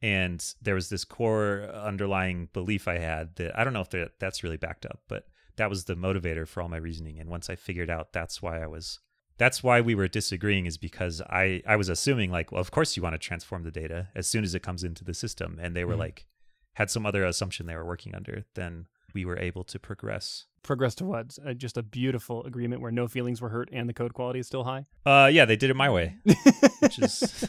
And 0.00 0.44
there 0.60 0.74
was 0.74 0.88
this 0.88 1.04
core 1.04 1.70
underlying 1.72 2.48
belief 2.52 2.88
I 2.88 2.98
had 2.98 3.36
that 3.36 3.56
I 3.56 3.62
don't 3.62 3.72
know 3.74 3.80
if 3.82 3.90
that- 3.90 4.18
that's 4.18 4.42
really 4.42 4.56
backed 4.56 4.86
up, 4.86 5.02
but 5.06 5.28
that 5.54 5.70
was 5.70 5.84
the 5.84 5.94
motivator 5.94 6.48
for 6.48 6.62
all 6.62 6.68
my 6.68 6.78
reasoning. 6.78 7.20
And 7.20 7.30
once 7.30 7.48
I 7.48 7.54
figured 7.54 7.90
out 7.90 8.12
that's 8.12 8.42
why 8.42 8.60
I 8.60 8.66
was 8.66 8.98
that's 9.38 9.62
why 9.62 9.80
we 9.80 9.94
were 9.94 10.08
disagreeing 10.08 10.66
is 10.66 10.78
because 10.78 11.20
I 11.22 11.62
I 11.66 11.76
was 11.76 11.88
assuming 11.88 12.32
like, 12.32 12.50
well, 12.50 12.60
of 12.60 12.72
course 12.72 12.96
you 12.96 13.02
want 13.04 13.14
to 13.14 13.18
transform 13.18 13.62
the 13.62 13.70
data 13.70 14.08
as 14.16 14.26
soon 14.26 14.42
as 14.42 14.54
it 14.54 14.62
comes 14.64 14.82
into 14.82 15.04
the 15.04 15.14
system, 15.14 15.58
and 15.62 15.76
they 15.76 15.84
were 15.84 15.94
Mhm. 15.94 15.98
like 16.06 16.26
had 16.74 16.90
some 16.90 17.06
other 17.06 17.24
assumption 17.24 17.66
they 17.66 17.76
were 17.76 17.84
working 17.84 18.14
under. 18.14 18.44
Then 18.54 18.86
we 19.14 19.24
were 19.24 19.38
able 19.38 19.64
to 19.64 19.78
progress. 19.78 20.46
Progress 20.62 20.94
to 20.96 21.04
what? 21.04 21.36
Uh, 21.44 21.54
just 21.54 21.76
a 21.76 21.82
beautiful 21.82 22.44
agreement 22.44 22.80
where 22.80 22.92
no 22.92 23.08
feelings 23.08 23.40
were 23.40 23.48
hurt 23.48 23.68
and 23.72 23.88
the 23.88 23.92
code 23.92 24.14
quality 24.14 24.38
is 24.38 24.46
still 24.46 24.64
high. 24.64 24.86
Uh, 25.04 25.28
yeah, 25.32 25.44
they 25.44 25.56
did 25.56 25.70
it 25.70 25.76
my 25.76 25.90
way, 25.90 26.16
which 26.80 26.98
is 26.98 27.48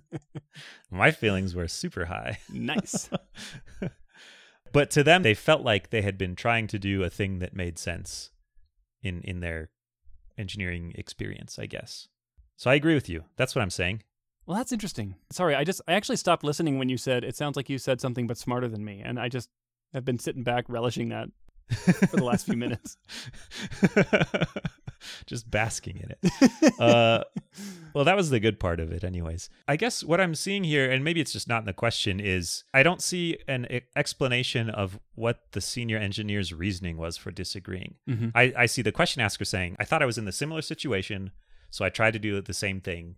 my 0.90 1.10
feelings 1.10 1.54
were 1.54 1.68
super 1.68 2.06
high. 2.06 2.38
nice. 2.52 3.08
but 4.72 4.90
to 4.90 5.02
them, 5.02 5.22
they 5.22 5.34
felt 5.34 5.62
like 5.62 5.90
they 5.90 6.02
had 6.02 6.18
been 6.18 6.36
trying 6.36 6.66
to 6.68 6.78
do 6.78 7.02
a 7.02 7.10
thing 7.10 7.38
that 7.38 7.56
made 7.56 7.78
sense 7.78 8.30
in 9.02 9.22
in 9.22 9.40
their 9.40 9.70
engineering 10.38 10.92
experience, 10.94 11.58
I 11.58 11.66
guess. 11.66 12.08
So 12.56 12.70
I 12.70 12.74
agree 12.74 12.94
with 12.94 13.08
you. 13.08 13.24
That's 13.36 13.54
what 13.54 13.62
I'm 13.62 13.70
saying. 13.70 14.02
Well, 14.46 14.56
that's 14.56 14.72
interesting. 14.72 15.14
Sorry, 15.30 15.54
I 15.54 15.64
just 15.64 15.80
I 15.86 15.92
actually 15.92 16.16
stopped 16.16 16.44
listening 16.44 16.78
when 16.78 16.88
you 16.88 16.96
said 16.96 17.24
it 17.24 17.36
sounds 17.36 17.56
like 17.56 17.70
you 17.70 17.78
said 17.78 18.00
something 18.00 18.26
but 18.26 18.38
smarter 18.38 18.68
than 18.68 18.84
me, 18.84 19.00
and 19.04 19.18
I 19.18 19.28
just 19.28 19.48
have 19.94 20.04
been 20.04 20.18
sitting 20.18 20.42
back 20.42 20.64
relishing 20.68 21.10
that. 21.10 21.28
for 22.10 22.16
the 22.16 22.24
last 22.24 22.46
few 22.46 22.56
minutes. 22.56 22.96
just 25.26 25.50
basking 25.50 25.96
in 25.98 26.10
it. 26.10 26.74
Uh, 26.78 27.22
well, 27.94 28.04
that 28.04 28.16
was 28.16 28.30
the 28.30 28.40
good 28.40 28.58
part 28.58 28.80
of 28.80 28.92
it, 28.92 29.04
anyways. 29.04 29.48
I 29.68 29.76
guess 29.76 30.02
what 30.02 30.20
I'm 30.20 30.34
seeing 30.34 30.64
here, 30.64 30.90
and 30.90 31.04
maybe 31.04 31.20
it's 31.20 31.32
just 31.32 31.48
not 31.48 31.60
in 31.60 31.66
the 31.66 31.72
question, 31.72 32.20
is 32.20 32.64
I 32.74 32.82
don't 32.82 33.02
see 33.02 33.38
an 33.46 33.66
explanation 33.96 34.70
of 34.70 34.98
what 35.14 35.40
the 35.52 35.60
senior 35.60 35.98
engineer's 35.98 36.52
reasoning 36.52 36.96
was 36.96 37.16
for 37.16 37.30
disagreeing. 37.30 37.96
Mm-hmm. 38.08 38.28
I, 38.34 38.52
I 38.56 38.66
see 38.66 38.82
the 38.82 38.92
question 38.92 39.22
asker 39.22 39.44
saying, 39.44 39.76
I 39.78 39.84
thought 39.84 40.02
I 40.02 40.06
was 40.06 40.18
in 40.18 40.24
the 40.24 40.32
similar 40.32 40.62
situation, 40.62 41.30
so 41.70 41.84
I 41.84 41.88
tried 41.88 42.12
to 42.12 42.18
do 42.18 42.40
the 42.40 42.54
same 42.54 42.80
thing. 42.80 43.16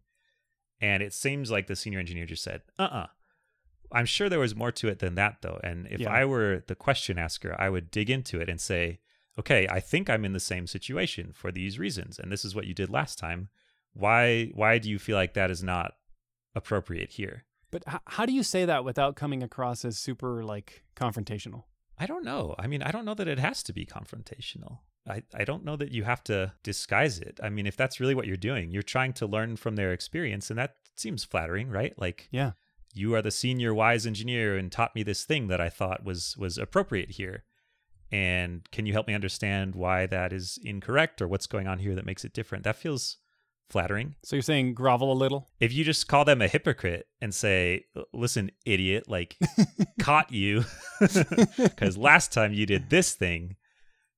And 0.80 1.02
it 1.02 1.12
seems 1.14 1.50
like 1.50 1.66
the 1.66 1.76
senior 1.76 1.98
engineer 1.98 2.26
just 2.26 2.42
said, 2.42 2.62
uh 2.78 2.82
uh 2.82 3.06
I'm 3.92 4.06
sure 4.06 4.28
there 4.28 4.40
was 4.40 4.56
more 4.56 4.72
to 4.72 4.88
it 4.88 4.98
than 4.98 5.14
that, 5.14 5.36
though. 5.42 5.60
And 5.62 5.86
if 5.88 6.00
Yeah. 6.00 6.10
I 6.10 6.24
were 6.24 6.64
the 6.66 6.74
question 6.74 7.18
asker, 7.18 7.54
I 7.58 7.68
would 7.70 7.90
dig 7.90 8.10
into 8.10 8.40
it 8.40 8.48
and 8.48 8.60
say, 8.60 8.98
okay, 9.38 9.68
I 9.68 9.78
think 9.80 10.10
I'm 10.10 10.24
in 10.24 10.32
the 10.32 10.40
same 10.40 10.66
situation 10.66 11.32
for 11.32 11.52
these 11.52 11.78
reasons. 11.78 12.18
And 12.18 12.30
this 12.32 12.44
is 12.44 12.54
what 12.54 12.66
you 12.66 12.74
did 12.74 12.90
last 12.90 13.18
time. 13.18 13.50
Why, 13.92 14.46
why 14.54 14.78
do 14.78 14.90
you 14.90 14.98
feel 14.98 15.16
like 15.16 15.34
that 15.34 15.50
is 15.50 15.62
not 15.62 15.92
appropriate 16.56 17.12
here? 17.12 17.44
But 17.70 17.84
h- 17.88 18.00
how 18.06 18.26
do 18.26 18.32
you 18.32 18.42
say 18.42 18.64
that 18.64 18.84
without 18.84 19.14
coming 19.16 19.42
across 19.42 19.84
as 19.84 19.96
super 19.98 20.42
like 20.42 20.84
confrontational? 20.96 21.64
I 21.98 22.06
don't 22.06 22.24
know. 22.24 22.54
I 22.58 22.66
mean, 22.66 22.82
I 22.82 22.90
don't 22.90 23.04
know 23.04 23.14
that 23.14 23.28
it 23.28 23.38
has 23.38 23.62
to 23.64 23.72
be 23.72 23.86
confrontational. 23.86 24.78
I, 25.08 25.22
I 25.34 25.44
don't 25.44 25.64
know 25.64 25.76
that 25.76 25.92
you 25.92 26.04
have 26.04 26.24
to 26.24 26.52
disguise 26.62 27.18
it. 27.18 27.38
I 27.42 27.50
mean, 27.50 27.66
if 27.66 27.76
that's 27.76 28.00
really 28.00 28.14
what 28.14 28.26
you're 28.26 28.36
doing, 28.36 28.70
you're 28.70 28.82
trying 28.82 29.12
to 29.14 29.26
learn 29.26 29.56
from 29.56 29.76
their 29.76 29.92
experience, 29.92 30.48
and 30.50 30.58
that 30.58 30.76
seems 30.96 31.24
flattering, 31.24 31.68
right? 31.68 31.92
Like, 31.98 32.28
Yeah. 32.30 32.52
you 32.94 33.14
are 33.14 33.22
the 33.22 33.30
senior 33.30 33.74
wise 33.74 34.06
engineer 34.06 34.56
and 34.56 34.70
taught 34.72 34.94
me 34.94 35.02
this 35.02 35.24
thing 35.24 35.48
that 35.48 35.60
I 35.60 35.68
thought 35.68 36.04
was 36.04 36.36
was 36.38 36.56
appropriate 36.58 37.12
here. 37.12 37.44
And 38.12 38.62
can 38.70 38.86
you 38.86 38.92
help 38.92 39.08
me 39.08 39.14
understand 39.14 39.74
why 39.74 40.06
that 40.06 40.32
is 40.32 40.58
incorrect 40.62 41.20
or 41.20 41.26
what's 41.28 41.46
going 41.48 41.66
on 41.66 41.80
here 41.80 41.94
that 41.96 42.06
makes 42.06 42.24
it 42.24 42.32
different? 42.32 42.62
That 42.64 42.76
feels 42.76 43.18
flattering. 43.70 44.14
So 44.22 44.36
you're 44.36 44.42
saying 44.42 44.74
grovel 44.74 45.10
a 45.10 45.14
little? 45.14 45.48
If 45.58 45.72
you 45.72 45.82
just 45.84 46.06
call 46.06 46.24
them 46.24 46.40
a 46.40 46.46
hypocrite 46.48 47.08
and 47.20 47.34
say, 47.34 47.86
"Listen, 48.12 48.52
idiot, 48.64 49.08
like 49.08 49.36
caught 49.98 50.30
you 50.32 50.64
because 51.00 51.96
last 51.96 52.32
time 52.32 52.52
you 52.52 52.66
did 52.66 52.90
this 52.90 53.14
thing 53.14 53.56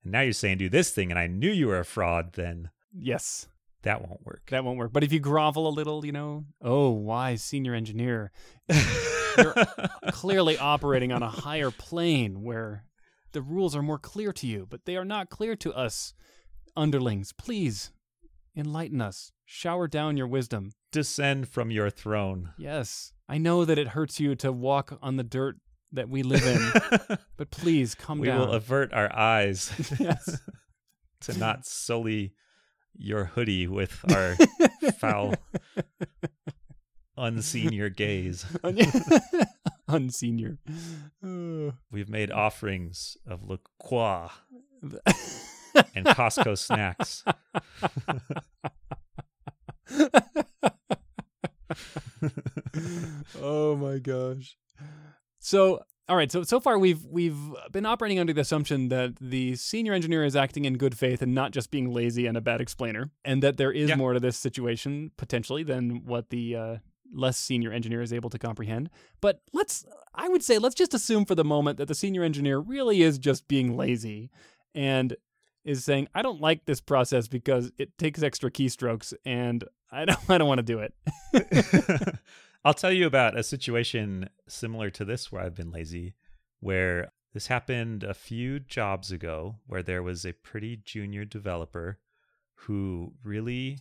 and 0.06 0.12
now 0.12 0.20
you're 0.22 0.32
saying 0.32 0.58
do 0.58 0.68
this 0.68 0.90
thing 0.90 1.10
and 1.10 1.18
I 1.18 1.26
knew 1.26 1.50
you 1.50 1.66
were 1.66 1.78
a 1.80 1.84
fraud," 1.84 2.32
then 2.34 2.70
Yes. 2.92 3.48
that 3.82 4.00
won't 4.00 4.24
work. 4.24 4.42
That 4.50 4.64
won't 4.64 4.78
work. 4.78 4.92
But 4.92 5.04
if 5.04 5.12
you 5.12 5.20
grovel 5.20 5.68
a 5.68 5.70
little, 5.70 6.06
you 6.06 6.12
know, 6.12 6.46
oh, 6.62 6.90
wise 6.90 7.42
senior 7.42 7.74
engineer, 7.74 8.32
you're 9.36 9.54
clearly 10.12 10.56
operating 10.58 11.12
on 11.12 11.22
a 11.22 11.28
higher 11.28 11.70
plane 11.70 12.42
where 12.42 12.84
the 13.32 13.42
rules 13.42 13.76
are 13.76 13.82
more 13.82 13.98
clear 13.98 14.32
to 14.32 14.46
you, 14.46 14.66
but 14.68 14.86
they 14.86 14.96
are 14.96 15.04
not 15.04 15.28
clear 15.30 15.54
to 15.56 15.72
us 15.74 16.14
underlings. 16.76 17.32
Please 17.32 17.90
enlighten 18.56 19.00
us. 19.00 19.32
Shower 19.44 19.86
down 19.88 20.16
your 20.16 20.26
wisdom. 20.26 20.70
Descend 20.90 21.48
from 21.48 21.70
your 21.70 21.90
throne. 21.90 22.52
Yes, 22.58 23.12
I 23.28 23.38
know 23.38 23.64
that 23.64 23.78
it 23.78 23.88
hurts 23.88 24.18
you 24.18 24.34
to 24.36 24.50
walk 24.50 24.98
on 25.02 25.16
the 25.16 25.22
dirt 25.24 25.56
that 25.92 26.08
we 26.08 26.22
live 26.22 26.44
in, 26.46 27.18
but 27.36 27.50
please 27.50 27.94
come 27.94 28.20
we 28.20 28.28
down. 28.28 28.40
We 28.40 28.46
will 28.46 28.52
avert 28.54 28.92
our 28.92 29.14
eyes 29.14 29.72
yes. 30.00 30.40
to 31.22 31.38
not 31.38 31.66
sully 31.66 32.32
your 32.94 33.24
hoodie 33.24 33.66
with 33.66 33.98
our 34.12 34.36
foul, 34.98 35.34
unseen 37.16 37.72
your 37.72 37.90
gaze. 37.90 38.46
Unsenior. 39.88 40.58
We've 41.22 42.08
made 42.08 42.30
offerings 42.30 43.16
of 43.26 43.42
La 43.48 43.56
Croix 43.78 44.30
and 45.94 46.06
Costco 46.06 46.56
snacks. 46.56 47.22
oh 53.40 53.76
my 53.76 53.98
gosh. 53.98 54.56
So, 55.46 55.84
all 56.08 56.16
right, 56.16 56.32
so 56.32 56.42
so 56.42 56.58
far 56.58 56.76
we've 56.76 57.04
we've 57.04 57.38
been 57.70 57.86
operating 57.86 58.18
under 58.18 58.32
the 58.32 58.40
assumption 58.40 58.88
that 58.88 59.14
the 59.20 59.54
senior 59.54 59.92
engineer 59.92 60.24
is 60.24 60.34
acting 60.34 60.64
in 60.64 60.76
good 60.76 60.98
faith 60.98 61.22
and 61.22 61.36
not 61.36 61.52
just 61.52 61.70
being 61.70 61.92
lazy 61.94 62.26
and 62.26 62.36
a 62.36 62.40
bad 62.40 62.60
explainer, 62.60 63.12
and 63.24 63.44
that 63.44 63.56
there 63.56 63.70
is 63.70 63.90
Yeah. 63.90 63.94
more 63.94 64.12
to 64.12 64.18
this 64.18 64.36
situation 64.36 65.12
potentially 65.16 65.62
than 65.62 66.04
what 66.04 66.30
the 66.30 66.56
uh, 66.56 66.76
less 67.12 67.38
senior 67.38 67.70
engineer 67.70 68.02
is 68.02 68.12
able 68.12 68.28
to 68.30 68.40
comprehend. 68.40 68.90
But 69.20 69.40
let's 69.52 69.84
I 70.12 70.28
would 70.28 70.42
say 70.42 70.58
let's 70.58 70.74
just 70.74 70.94
assume 70.94 71.24
for 71.24 71.36
the 71.36 71.44
moment 71.44 71.78
that 71.78 71.86
the 71.86 71.94
senior 71.94 72.24
engineer 72.24 72.58
really 72.58 73.02
is 73.02 73.16
just 73.16 73.46
being 73.46 73.76
lazy 73.76 74.32
and 74.74 75.16
is 75.64 75.84
saying 75.84 76.08
I 76.12 76.22
don't 76.22 76.40
like 76.40 76.64
this 76.64 76.80
process 76.80 77.28
because 77.28 77.70
it 77.78 77.96
takes 77.98 78.20
extra 78.20 78.50
keystrokes 78.50 79.14
and 79.24 79.62
I 79.92 80.06
don't 80.06 80.18
I 80.28 80.38
don't 80.38 80.48
want 80.48 80.58
to 80.58 80.64
do 80.64 80.80
it. 80.80 80.92
I'll 82.66 82.74
tell 82.74 82.90
you 82.90 83.06
about 83.06 83.38
a 83.38 83.44
situation 83.44 84.28
similar 84.48 84.90
to 84.90 85.04
this 85.04 85.30
where 85.30 85.40
I've 85.40 85.54
been 85.54 85.70
lazy, 85.70 86.14
where 86.58 87.12
this 87.32 87.46
happened 87.46 88.02
a 88.02 88.12
few 88.12 88.58
jobs 88.58 89.12
ago, 89.12 89.60
where 89.68 89.84
there 89.84 90.02
was 90.02 90.26
a 90.26 90.32
pretty 90.32 90.76
junior 90.84 91.24
developer 91.24 92.00
who 92.54 93.12
really 93.22 93.78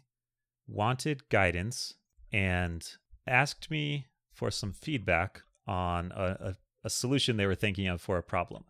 wanted 0.68 1.30
guidance 1.30 1.96
and 2.32 2.88
asked 3.25 3.72
me 3.72 4.06
for 4.32 4.51
some 4.51 4.72
feedback 4.72 5.42
on 5.65 6.12
a, 6.15 6.24
a, 6.24 6.56
a 6.84 6.89
solution 6.92 7.38
they 7.38 7.48
were 7.48 7.56
thinking 7.56 7.88
of 7.88 8.01
for 8.01 8.20
a 8.20 8.24
problem. 8.24 8.65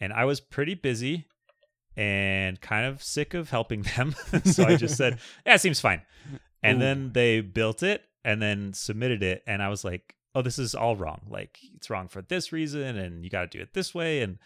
And 0.00 0.14
I 0.14 0.24
was 0.24 0.40
pretty 0.40 0.74
busy 0.74 1.26
and 1.94 2.58
kind 2.62 2.86
of 2.86 3.02
sick 3.02 3.34
of 3.34 3.50
helping 3.50 3.82
them. 3.96 4.14
so 4.46 4.64
I 4.64 4.76
just 4.76 4.96
said, 4.96 5.18
Yeah, 5.44 5.56
it 5.56 5.60
seems 5.60 5.78
fine. 5.78 6.00
And 6.62 6.78
Ooh. 6.78 6.80
then 6.80 7.10
they 7.12 7.42
built 7.42 7.82
it 7.82 8.02
and 8.24 8.40
then 8.40 8.72
submitted 8.72 9.22
it. 9.22 9.42
And 9.46 9.62
I 9.62 9.68
was 9.68 9.84
like, 9.84 10.16
Oh, 10.34 10.40
this 10.40 10.58
is 10.58 10.74
all 10.74 10.96
wrong. 10.96 11.20
Like 11.28 11.58
it's 11.74 11.90
wrong 11.90 12.08
for 12.08 12.22
this 12.22 12.52
reason, 12.52 12.96
and 12.96 13.22
you 13.22 13.30
gotta 13.30 13.48
do 13.48 13.60
it 13.60 13.74
this 13.74 13.94
way. 13.94 14.22
And 14.22 14.38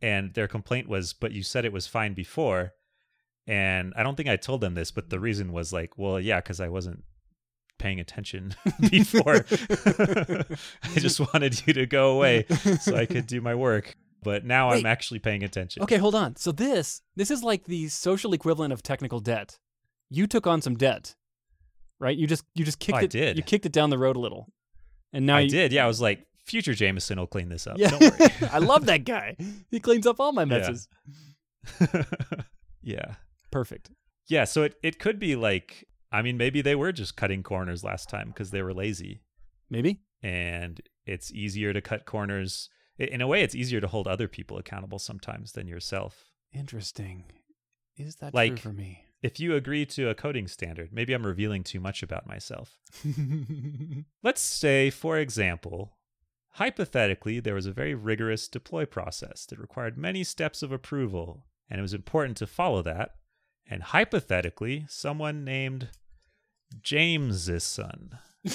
and 0.00 0.34
their 0.34 0.48
complaint 0.48 0.88
was, 0.88 1.12
but 1.12 1.32
you 1.32 1.42
said 1.42 1.64
it 1.64 1.72
was 1.72 1.86
fine 1.86 2.14
before. 2.14 2.72
And 3.46 3.92
I 3.96 4.02
don't 4.02 4.16
think 4.16 4.28
I 4.28 4.36
told 4.36 4.60
them 4.60 4.74
this, 4.74 4.90
but 4.90 5.10
the 5.10 5.18
reason 5.18 5.52
was 5.52 5.72
like, 5.72 5.98
well, 5.98 6.20
yeah, 6.20 6.40
because 6.40 6.60
I 6.60 6.68
wasn't 6.68 7.02
paying 7.78 7.98
attention 7.98 8.54
before. 8.90 9.34
I 9.44 10.98
just 10.98 11.18
wanted 11.18 11.66
you 11.66 11.72
to 11.74 11.86
go 11.86 12.12
away 12.12 12.46
so 12.80 12.96
I 12.96 13.06
could 13.06 13.26
do 13.26 13.40
my 13.40 13.54
work. 13.54 13.96
But 14.22 14.44
now 14.44 14.70
Wait. 14.70 14.80
I'm 14.80 14.86
actually 14.86 15.18
paying 15.18 15.42
attention. 15.42 15.82
Okay, 15.82 15.96
hold 15.96 16.14
on. 16.14 16.36
So 16.36 16.52
this 16.52 17.02
this 17.16 17.30
is 17.30 17.42
like 17.42 17.64
the 17.64 17.88
social 17.88 18.32
equivalent 18.32 18.72
of 18.72 18.82
technical 18.82 19.18
debt. 19.18 19.58
You 20.08 20.28
took 20.28 20.46
on 20.46 20.62
some 20.62 20.76
debt, 20.76 21.16
right? 22.02 22.16
You 22.16 22.26
just 22.26 22.44
you 22.54 22.64
just 22.64 22.78
kicked 22.78 22.96
Oh, 22.96 23.00
I 23.00 23.04
it. 23.04 23.10
did. 23.10 23.36
You 23.38 23.42
kicked 23.42 23.64
it 23.64 23.72
down 23.72 23.88
the 23.90 23.98
road 23.98 24.16
a 24.16 24.20
little, 24.20 24.52
and 25.12 25.24
now 25.24 25.36
I 25.36 25.40
you, 25.40 25.48
did. 25.48 25.72
Yeah, 25.72 25.84
I 25.84 25.86
was 25.86 26.00
like, 26.00 26.26
future 26.44 26.74
Jamison 26.74 27.18
will 27.18 27.26
clean 27.26 27.48
this 27.48 27.66
up. 27.66 27.78
Yeah, 27.78 27.90
Don't 27.90 28.18
worry. 28.18 28.30
I 28.52 28.58
love 28.58 28.86
that 28.86 29.04
guy. 29.04 29.36
He 29.70 29.80
cleans 29.80 30.06
up 30.06 30.20
all 30.20 30.32
my 30.32 30.44
messes. 30.44 30.88
yeah. 32.82 33.14
Perfect. 33.50 33.90
Yeah. 34.28 34.44
So 34.44 34.62
it, 34.64 34.74
it 34.82 34.98
could 34.98 35.18
be 35.18 35.36
like, 35.36 35.86
I 36.10 36.22
mean, 36.22 36.36
maybe 36.36 36.62
they 36.62 36.74
were 36.74 36.92
just 36.92 37.16
cutting 37.16 37.42
corners 37.42 37.84
last 37.84 38.08
time 38.08 38.28
because 38.28 38.50
they 38.50 38.62
were 38.62 38.74
lazy. 38.74 39.22
Maybe. 39.70 40.00
And 40.22 40.80
it's 41.06 41.32
easier 41.32 41.72
to 41.72 41.80
cut 41.80 42.04
corners. 42.06 42.68
In 42.98 43.20
a 43.20 43.26
way, 43.26 43.42
it's 43.42 43.54
easier 43.54 43.80
to 43.80 43.86
hold 43.88 44.06
other 44.06 44.28
people 44.28 44.58
accountable 44.58 44.98
sometimes 44.98 45.52
than 45.52 45.66
yourself. 45.66 46.26
Interesting. 46.52 47.24
Is 47.96 48.16
that 48.16 48.34
Like- 48.34 48.56
true 48.56 48.70
for 48.70 48.72
me? 48.72 49.04
If 49.22 49.38
you 49.38 49.54
agree 49.54 49.86
to 49.86 50.08
a 50.08 50.16
coding 50.16 50.48
standard, 50.48 50.92
maybe 50.92 51.12
I'm 51.12 51.24
revealing 51.24 51.62
too 51.62 51.78
much 51.78 52.02
about 52.02 52.26
myself. 52.26 52.78
Let's 54.22 54.40
say, 54.40 54.90
for 54.90 55.16
example, 55.16 55.96
hypothetically, 56.54 57.38
there 57.38 57.54
was 57.54 57.66
a 57.66 57.72
very 57.72 57.94
rigorous 57.94 58.48
deploy 58.48 58.84
process 58.84 59.46
that 59.46 59.60
required 59.60 59.96
many 59.96 60.24
steps 60.24 60.60
of 60.60 60.72
approval, 60.72 61.46
and 61.70 61.78
it 61.78 61.82
was 61.82 61.94
important 61.94 62.36
to 62.38 62.48
follow 62.48 62.82
that. 62.82 63.14
And 63.70 63.84
hypothetically, 63.84 64.86
someone 64.88 65.44
named 65.44 65.90
James's 66.82 67.62
son 67.62 68.18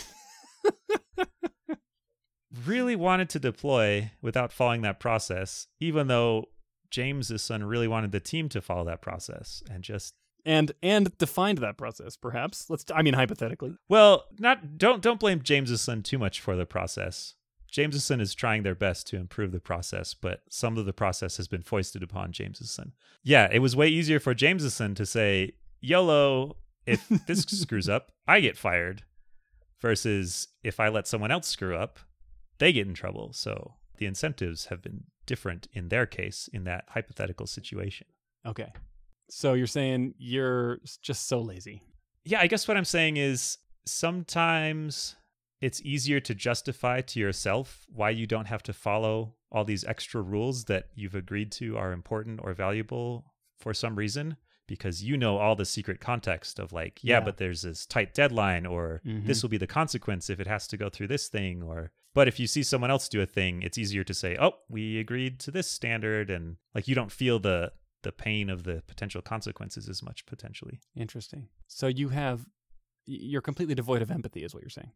really 2.66 2.98
wanted 2.98 3.30
to 3.30 3.40
deploy 3.40 4.12
without 4.22 4.52
following 4.52 4.82
that 4.82 5.00
process, 5.00 5.68
even 5.80 6.08
though 6.08 6.50
James's 6.92 7.42
son 7.42 7.64
really 7.64 7.88
wanted 7.88 8.12
the 8.12 8.20
team 8.20 8.50
to 8.50 8.62
follow 8.62 8.84
that 8.84 9.02
process 9.02 9.64
and 9.72 9.82
just 9.82 10.14
and 10.48 10.72
and 10.82 11.16
defined 11.18 11.60
that 11.60 11.77
process, 11.77 12.16
perhaps. 12.16 12.70
Let's. 12.70 12.86
I 12.96 13.04
mean, 13.04 13.13
hypothetically. 13.13 13.75
Well, 13.89 14.25
not 14.39 14.77
don't 14.77 15.01
don't 15.01 15.20
blame 15.20 15.44
James's 15.44 15.88
too 16.04 16.18
much 16.18 16.39
for 16.39 16.56
the 16.56 16.66
process. 16.66 17.36
James's 17.70 18.06
son 18.06 18.22
is 18.22 18.34
trying 18.34 18.63
their 18.63 18.74
best 18.74 19.08
to 19.08 19.18
improve 19.18 19.51
the 19.51 19.60
process, 19.60 20.13
but 20.13 20.42
some 20.50 20.77
of 20.77 20.86
the 20.86 20.94
process 20.94 21.36
has 21.36 21.50
been 21.50 21.62
foisted 21.62 22.01
upon 22.01 22.32
James's 22.32 22.72
son. 22.72 22.94
Yeah, 23.24 23.50
it 23.51 23.60
was 23.60 23.75
way 23.75 23.89
easier 23.89 24.22
for 24.22 24.34
James's 24.34 24.74
son 24.74 24.96
to 24.96 25.06
say, 25.06 25.51
"YOLO, 25.82 26.56
if 26.86 27.08
this 27.27 27.42
screws 27.48 27.89
up, 27.89 28.13
I 28.27 28.39
get 28.39 28.58
fired." 28.58 29.04
Versus 29.80 30.48
if 30.63 30.80
I 30.80 30.88
let 30.88 31.06
someone 31.06 31.30
else 31.30 31.46
screw 31.46 31.75
up, 31.75 32.00
they 32.58 32.72
get 32.72 32.88
in 32.88 32.96
trouble. 32.96 33.32
So 33.34 33.75
the 33.98 34.08
incentives 34.08 34.68
have 34.68 34.82
been 34.82 35.04
different 35.27 35.68
in 35.72 35.89
their 35.89 36.08
case 36.08 36.50
in 36.51 36.63
that 36.63 36.86
hypothetical 36.88 37.46
situation. 37.46 38.08
Okay. 38.44 38.72
So 39.29 39.53
you're 39.53 39.67
saying 39.67 40.13
you're 40.17 40.79
just 41.01 41.27
so 41.27 41.41
lazy. 41.41 41.81
Yeah, 42.24 42.39
I 42.41 42.48
guess 42.48 42.67
what 42.67 42.77
I'm 42.77 42.86
saying 42.86 43.17
is 43.17 43.57
sometimes 43.86 45.15
it's 45.62 45.81
easier 45.81 46.19
to 46.19 46.36
justify 46.36 47.01
to 47.01 47.19
yourself 47.19 47.86
why 47.93 48.10
you 48.12 48.27
don't 48.27 48.46
have 48.48 48.63
to 48.63 48.74
follow 48.74 49.34
all 49.51 49.63
these 49.65 49.84
extra 49.86 50.22
rules 50.22 50.65
that 50.65 50.86
you've 50.96 51.15
agreed 51.15 51.51
to 51.53 51.77
are 51.77 51.91
important 51.93 52.39
or 52.43 52.53
valuable 52.53 53.34
for 53.60 53.74
some 53.74 53.96
reason 53.96 54.38
because 54.67 55.01
you 55.03 55.15
know 55.17 55.38
all 55.38 55.55
the 55.55 55.65
secret 55.65 56.00
context 56.01 56.60
of 56.60 56.74
like, 56.74 57.00
yeah, 57.01 57.15
Yeah. 57.17 57.19
but 57.22 57.38
there's 57.38 57.62
this 57.62 57.86
tight 57.86 58.13
deadline 58.13 58.65
or 58.65 59.01
Mhm. 59.05 59.25
this 59.25 59.41
will 59.41 59.50
be 59.50 59.57
the 59.57 59.65
consequence 59.67 60.29
if 60.29 60.39
it 60.39 60.48
has 60.48 60.67
to 60.67 60.77
go 60.77 60.89
through 60.89 61.07
this 61.07 61.27
thing 61.29 61.63
or 61.63 61.91
but 62.13 62.27
if 62.27 62.39
you 62.39 62.48
see 62.48 62.63
someone 62.63 62.89
else 62.89 63.07
do 63.10 63.22
a 63.22 63.27
thing, 63.27 63.62
it's 63.62 63.77
easier 63.77 64.03
to 64.03 64.13
say, 64.13 64.36
"Oh, 64.39 64.53
we 64.69 64.98
agreed 65.00 65.39
to 65.41 65.51
this 65.51 65.69
standard," 65.69 66.31
and 66.31 66.57
like 66.74 66.88
you 66.88 66.96
don't 66.96 67.12
feel 67.12 67.38
the 67.38 67.72
the 68.04 68.12
pain 68.12 68.50
of 68.50 68.63
the 68.63 68.84
potential 68.88 69.22
consequences 69.22 69.89
as 69.89 70.01
much 70.04 70.25
potentially. 70.25 70.80
Interesting. 70.96 71.48
So 71.68 71.88
you 71.88 72.10
have 72.10 72.46
you're 73.06 73.42
completely 73.42 73.74
devoid 73.75 74.01
of 74.01 74.12
empathy 74.12 74.44
is 74.44 74.54
what 74.54 74.62
you're 74.63 74.70
saying. 74.70 74.92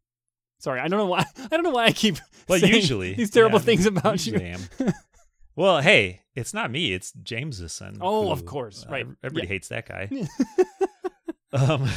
Sorry, 0.59 0.79
I 0.79 0.87
don't 0.87 0.99
know 0.99 1.05
why 1.07 1.25
I 1.37 1.47
don't 1.47 1.63
know 1.63 1.71
why 1.71 1.85
I 1.85 1.91
keep 1.91 2.17
Well, 2.47 2.59
saying 2.59 2.73
usually 2.73 3.13
these 3.15 3.31
terrible 3.31 3.59
yeah, 3.59 3.65
things 3.65 3.85
about 3.85 4.25
you. 4.27 4.55
well, 5.55 5.81
hey, 5.81 6.21
it's 6.35 6.53
not 6.53 6.69
me; 6.71 6.93
it's 6.93 7.11
James's 7.23 7.73
son. 7.73 7.97
Oh, 8.01 8.31
of 8.31 8.45
course, 8.45 8.85
uh, 8.87 8.91
right. 8.91 9.07
everybody 9.23 9.47
Yeah. 9.47 9.53
hates 9.53 9.67
that 9.69 9.87
guy. 9.87 10.09
um, 11.53 11.89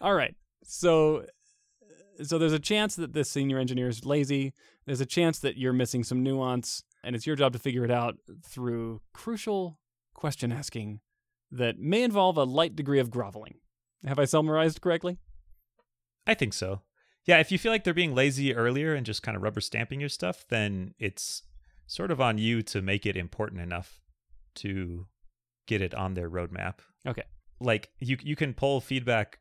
All 0.00 0.14
right. 0.14 0.34
So 0.64 1.24
so 2.22 2.38
there's 2.38 2.52
a 2.52 2.58
chance 2.60 2.96
that 2.96 3.12
this 3.12 3.30
senior 3.30 3.58
engineer 3.58 3.88
is 3.88 4.04
lazy. 4.04 4.52
There's 4.86 5.00
a 5.00 5.06
chance 5.06 5.38
that 5.40 5.56
you're 5.56 5.72
missing 5.72 6.04
some 6.04 6.22
nuance 6.22 6.82
and 7.04 7.14
it's 7.14 7.26
your 7.26 7.36
job 7.36 7.52
to 7.52 7.58
figure 7.58 7.84
it 7.84 7.90
out 7.90 8.16
through 8.44 9.00
crucial 9.12 9.78
question 10.14 10.52
asking 10.52 11.00
that 11.50 11.78
may 11.78 12.02
involve 12.02 12.36
a 12.36 12.44
light 12.44 12.74
degree 12.74 12.98
of 12.98 13.10
groveling. 13.10 13.56
Have 14.04 14.18
I 14.18 14.24
summarized 14.24 14.80
correctly? 14.80 15.18
I 16.26 16.34
think 16.34 16.52
so. 16.52 16.82
Yeah, 17.24 17.38
if 17.38 17.50
you 17.50 17.58
feel 17.58 17.72
like 17.72 17.84
they're 17.84 17.94
being 17.94 18.14
lazy 18.14 18.54
earlier 18.54 18.94
and 18.94 19.06
just 19.06 19.22
kind 19.22 19.36
of 19.36 19.42
rubber 19.42 19.60
stamping 19.60 20.00
your 20.00 20.08
stuff, 20.08 20.44
then 20.48 20.94
it's 20.98 21.42
sort 21.86 22.10
of 22.10 22.20
on 22.20 22.38
you 22.38 22.62
to 22.62 22.82
make 22.82 23.06
it 23.06 23.16
important 23.16 23.60
enough 23.60 24.00
to 24.56 25.06
get 25.66 25.80
it 25.80 25.94
on 25.94 26.14
their 26.14 26.28
roadmap. 26.28 26.76
Okay. 27.06 27.24
Like 27.60 27.90
you 27.98 28.18
you 28.22 28.36
can 28.36 28.52
pull 28.52 28.80
feedback 28.80 29.38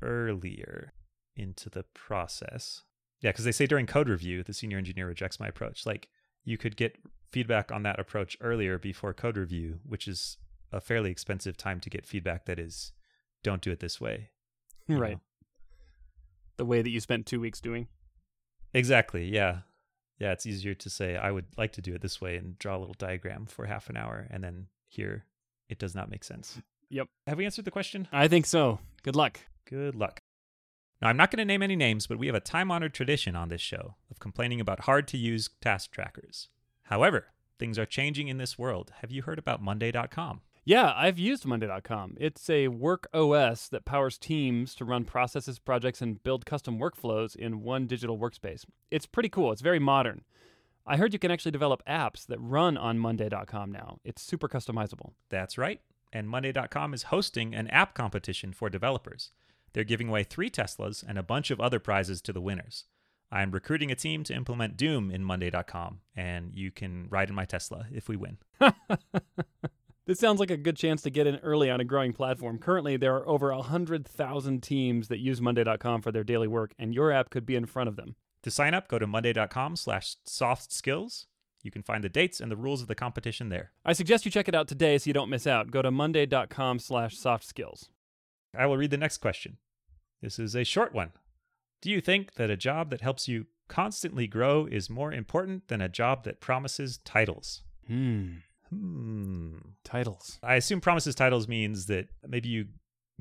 earlier 0.00 0.92
into 1.34 1.70
the 1.70 1.84
process. 1.94 2.82
Yeah, 3.20 3.30
because 3.30 3.44
they 3.44 3.52
say 3.52 3.66
during 3.66 3.86
code 3.86 4.08
review, 4.08 4.42
the 4.42 4.52
senior 4.52 4.78
engineer 4.78 5.06
rejects 5.06 5.40
my 5.40 5.48
approach. 5.48 5.86
Like 5.86 6.08
you 6.44 6.58
could 6.58 6.76
get 6.76 6.98
feedback 7.30 7.72
on 7.72 7.82
that 7.82 7.98
approach 7.98 8.36
earlier 8.40 8.78
before 8.78 9.14
code 9.14 9.36
review, 9.36 9.80
which 9.86 10.06
is 10.06 10.36
a 10.70 10.80
fairly 10.80 11.10
expensive 11.10 11.56
time 11.56 11.80
to 11.80 11.90
get 11.90 12.06
feedback 12.06 12.46
that 12.46 12.58
is 12.58 12.92
don't 13.42 13.62
do 13.62 13.70
it 13.70 13.80
this 13.80 14.00
way. 14.00 14.30
right. 14.88 15.12
know? 15.12 15.20
The 16.56 16.64
way 16.64 16.82
that 16.82 16.90
you 16.90 17.00
spent 17.00 17.26
2 17.26 17.40
weeks 17.40 17.60
doing. 17.60 17.88
Exactly. 18.74 19.24
Yeah. 19.28 19.60
Yeah. 20.18 20.32
It's 20.32 20.46
easier 20.46 20.74
to 20.74 20.90
say, 20.90 21.16
I 21.16 21.30
would 21.30 21.46
like 21.56 21.72
to 21.72 21.82
do 21.82 21.94
it 21.94 22.02
this 22.02 22.20
way 22.20 22.36
and 22.36 22.58
draw 22.58 22.76
a 22.76 22.80
little 22.80 22.96
diagram 22.98 23.46
for 23.46 23.66
half 23.66 23.88
an 23.88 23.96
hour. 23.96 24.26
And 24.30 24.44
then 24.44 24.66
here, 24.88 25.24
it 25.68 25.78
does 25.78 25.94
not 25.94 26.10
make 26.10 26.24
sense. 26.24 26.60
Yep. 26.90 27.08
Have 27.26 27.38
we 27.38 27.44
answered 27.44 27.64
the 27.64 27.70
question? 27.70 28.08
I 28.12 28.28
think 28.28 28.46
so. 28.46 28.78
Good 29.02 29.16
luck. 29.16 29.40
Good 29.68 29.94
luck. 29.94 30.20
Now, 31.02 31.08
I'm 31.08 31.16
not 31.16 31.32
going 31.32 31.38
to 31.38 31.44
name 31.44 31.64
any 31.64 31.74
names, 31.74 32.06
but 32.06 32.16
we 32.16 32.28
have 32.28 32.36
a 32.36 32.40
time 32.40 32.70
honored 32.70 32.94
tradition 32.94 33.34
on 33.34 33.48
this 33.48 33.60
show 33.60 33.96
of 34.08 34.20
complaining 34.20 34.60
about 34.60 34.84
hard 34.84 35.08
to 35.08 35.18
use 35.18 35.50
task 35.60 35.90
trackers. 35.90 36.48
However, 36.84 37.26
things 37.58 37.76
are 37.76 37.84
changing 37.84 38.28
in 38.28 38.38
this 38.38 38.56
world. 38.56 38.92
Have 39.00 39.10
you 39.10 39.22
heard 39.22 39.40
about 39.40 39.60
Monday.com? 39.60 40.42
Yeah, 40.64 40.92
I've 40.94 41.18
used 41.18 41.44
Monday.com. 41.44 42.18
It's 42.20 42.48
a 42.48 42.68
work 42.68 43.08
OS 43.12 43.66
that 43.70 43.84
powers 43.84 44.16
teams 44.16 44.76
to 44.76 44.84
run 44.84 45.04
processes, 45.04 45.58
projects, 45.58 46.00
and 46.02 46.22
build 46.22 46.46
custom 46.46 46.78
workflows 46.78 47.34
in 47.34 47.64
one 47.64 47.88
digital 47.88 48.16
workspace. 48.16 48.64
It's 48.92 49.06
pretty 49.06 49.28
cool. 49.28 49.50
It's 49.50 49.60
very 49.60 49.80
modern. 49.80 50.22
I 50.86 50.98
heard 50.98 51.12
you 51.12 51.18
can 51.18 51.32
actually 51.32 51.50
develop 51.50 51.82
apps 51.84 52.24
that 52.26 52.38
run 52.38 52.76
on 52.76 53.00
Monday.com 53.00 53.72
now. 53.72 53.98
It's 54.04 54.22
super 54.22 54.48
customizable. 54.48 55.14
That's 55.30 55.58
right. 55.58 55.80
And 56.12 56.28
Monday.com 56.28 56.94
is 56.94 57.04
hosting 57.04 57.56
an 57.56 57.66
app 57.68 57.94
competition 57.94 58.52
for 58.52 58.70
developers. 58.70 59.32
They're 59.72 59.84
giving 59.84 60.08
away 60.08 60.24
three 60.24 60.50
Teslas 60.50 61.04
and 61.06 61.18
a 61.18 61.22
bunch 61.22 61.50
of 61.50 61.60
other 61.60 61.78
prizes 61.78 62.20
to 62.22 62.32
the 62.32 62.40
winners. 62.40 62.84
I'm 63.30 63.50
recruiting 63.50 63.90
a 63.90 63.94
team 63.94 64.24
to 64.24 64.34
implement 64.34 64.76
Doom 64.76 65.10
in 65.10 65.24
Monday.com, 65.24 66.00
and 66.14 66.54
you 66.54 66.70
can 66.70 67.06
ride 67.08 67.30
in 67.30 67.34
my 67.34 67.46
Tesla 67.46 67.86
if 67.90 68.08
we 68.08 68.16
win. 68.16 68.38
This 70.04 70.18
sounds 70.18 70.40
like 70.40 70.50
a 70.50 70.56
good 70.56 70.76
chance 70.76 71.00
to 71.02 71.10
get 71.10 71.28
in 71.28 71.36
early 71.36 71.70
on 71.70 71.80
a 71.80 71.84
growing 71.84 72.12
platform. 72.12 72.58
Currently, 72.58 72.96
there 72.96 73.14
are 73.14 73.28
over 73.28 73.54
100,000 73.54 74.60
teams 74.60 75.06
that 75.08 75.20
use 75.20 75.40
Monday.com 75.40 76.02
for 76.02 76.10
their 76.10 76.24
daily 76.24 76.48
work, 76.48 76.74
and 76.76 76.92
your 76.92 77.12
app 77.12 77.30
could 77.30 77.46
be 77.46 77.54
in 77.54 77.66
front 77.66 77.88
of 77.88 77.94
them. 77.94 78.16
To 78.42 78.50
sign 78.50 78.74
up, 78.74 78.88
go 78.88 78.98
to 78.98 79.06
Monday.com 79.06 79.76
slash 79.76 80.16
soft 80.26 80.72
skills. 80.72 81.28
You 81.62 81.70
can 81.70 81.84
find 81.84 82.02
the 82.02 82.08
dates 82.08 82.40
and 82.40 82.50
the 82.50 82.56
rules 82.56 82.82
of 82.82 82.88
the 82.88 82.96
competition 82.96 83.48
there. 83.48 83.70
I 83.84 83.92
suggest 83.92 84.24
you 84.24 84.32
check 84.32 84.48
it 84.48 84.56
out 84.56 84.66
today 84.66 84.98
so 84.98 85.06
you 85.06 85.14
don't 85.14 85.30
miss 85.30 85.46
out. 85.46 85.70
Go 85.70 85.82
to 85.82 85.92
monday.com 85.92 86.80
slash 86.80 87.16
soft 87.16 87.44
skills. 87.44 87.88
I 88.58 88.66
will 88.66 88.76
read 88.76 88.90
the 88.90 88.96
next 88.96 89.18
question. 89.18 89.58
This 90.22 90.38
is 90.38 90.54
a 90.54 90.64
short 90.64 90.94
one. 90.94 91.12
Do 91.82 91.90
you 91.90 92.00
think 92.00 92.34
that 92.34 92.48
a 92.48 92.56
job 92.56 92.90
that 92.90 93.00
helps 93.00 93.26
you 93.26 93.46
constantly 93.68 94.26
grow 94.26 94.66
is 94.66 94.88
more 94.88 95.12
important 95.12 95.68
than 95.68 95.80
a 95.80 95.88
job 95.88 96.24
that 96.24 96.40
promises 96.40 96.98
titles? 96.98 97.62
Hmm. 97.86 98.34
Hmm. 98.70 99.56
Titles. 99.84 100.38
I 100.42 100.54
assume 100.54 100.80
promises 100.80 101.14
titles 101.14 101.48
means 101.48 101.86
that 101.86 102.08
maybe 102.26 102.48
you 102.48 102.66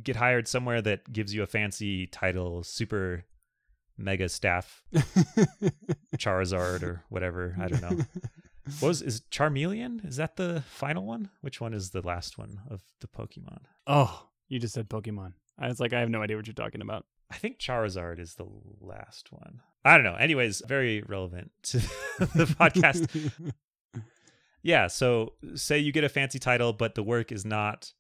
get 0.02 0.16
hired 0.16 0.48
somewhere 0.48 0.82
that 0.84 1.12
gives 1.12 1.34
you 1.34 1.44
a 1.44 1.48
fancy 1.48 2.08
title, 2.08 2.64
super 2.64 3.26
mega 3.98 4.30
staff 4.30 4.84
Charizard 6.18 6.84
or 6.84 7.04
whatever. 7.10 7.56
I 7.60 7.68
don't 7.68 7.82
know. 7.82 8.06
What 8.80 8.82
was 8.90 9.02
is 9.02 9.22
Charmeleon? 9.32 10.08
Is 10.08 10.18
that 10.18 10.36
the 10.38 10.64
final 10.68 11.06
one? 11.06 11.30
Which 11.42 11.60
one 11.60 11.74
is 11.74 11.90
the 11.90 12.02
last 12.02 12.38
one 12.38 12.62
of 12.70 12.82
the 13.02 13.08
Pokemon? 13.08 13.62
Oh, 13.88 14.28
you 14.48 14.60
just 14.60 14.74
said 14.74 14.90
Pokemon. 14.90 15.34
I 15.62 15.68
was 15.68 15.80
like, 15.80 15.94
I 15.94 16.00
have 16.00 16.10
no 16.10 16.22
idea 16.22 16.36
what 16.36 16.48
you're 16.48 16.54
talking 16.54 16.82
about. 16.82 17.06
I 17.32 17.38
think 17.38 17.60
Charizard 17.60 18.20
is 18.20 18.34
the 18.36 18.48
last 18.82 19.32
one. 19.32 19.62
I 19.86 19.96
don't 19.96 20.04
know. 20.04 20.16
Anyways, 20.16 20.62
very 20.68 21.02
relevant 21.04 21.52
to 21.64 21.78
the 22.20 22.46
podcast. 22.60 23.52
Yeah, 24.64 24.88
so 24.88 25.34
say 25.56 25.80
you 25.80 25.92
get 25.92 26.04
a 26.04 26.10
fancy 26.10 26.38
title, 26.38 26.72
but 26.72 26.94
the 26.94 27.02
work 27.02 27.32
is 27.32 27.44
not 27.44 27.94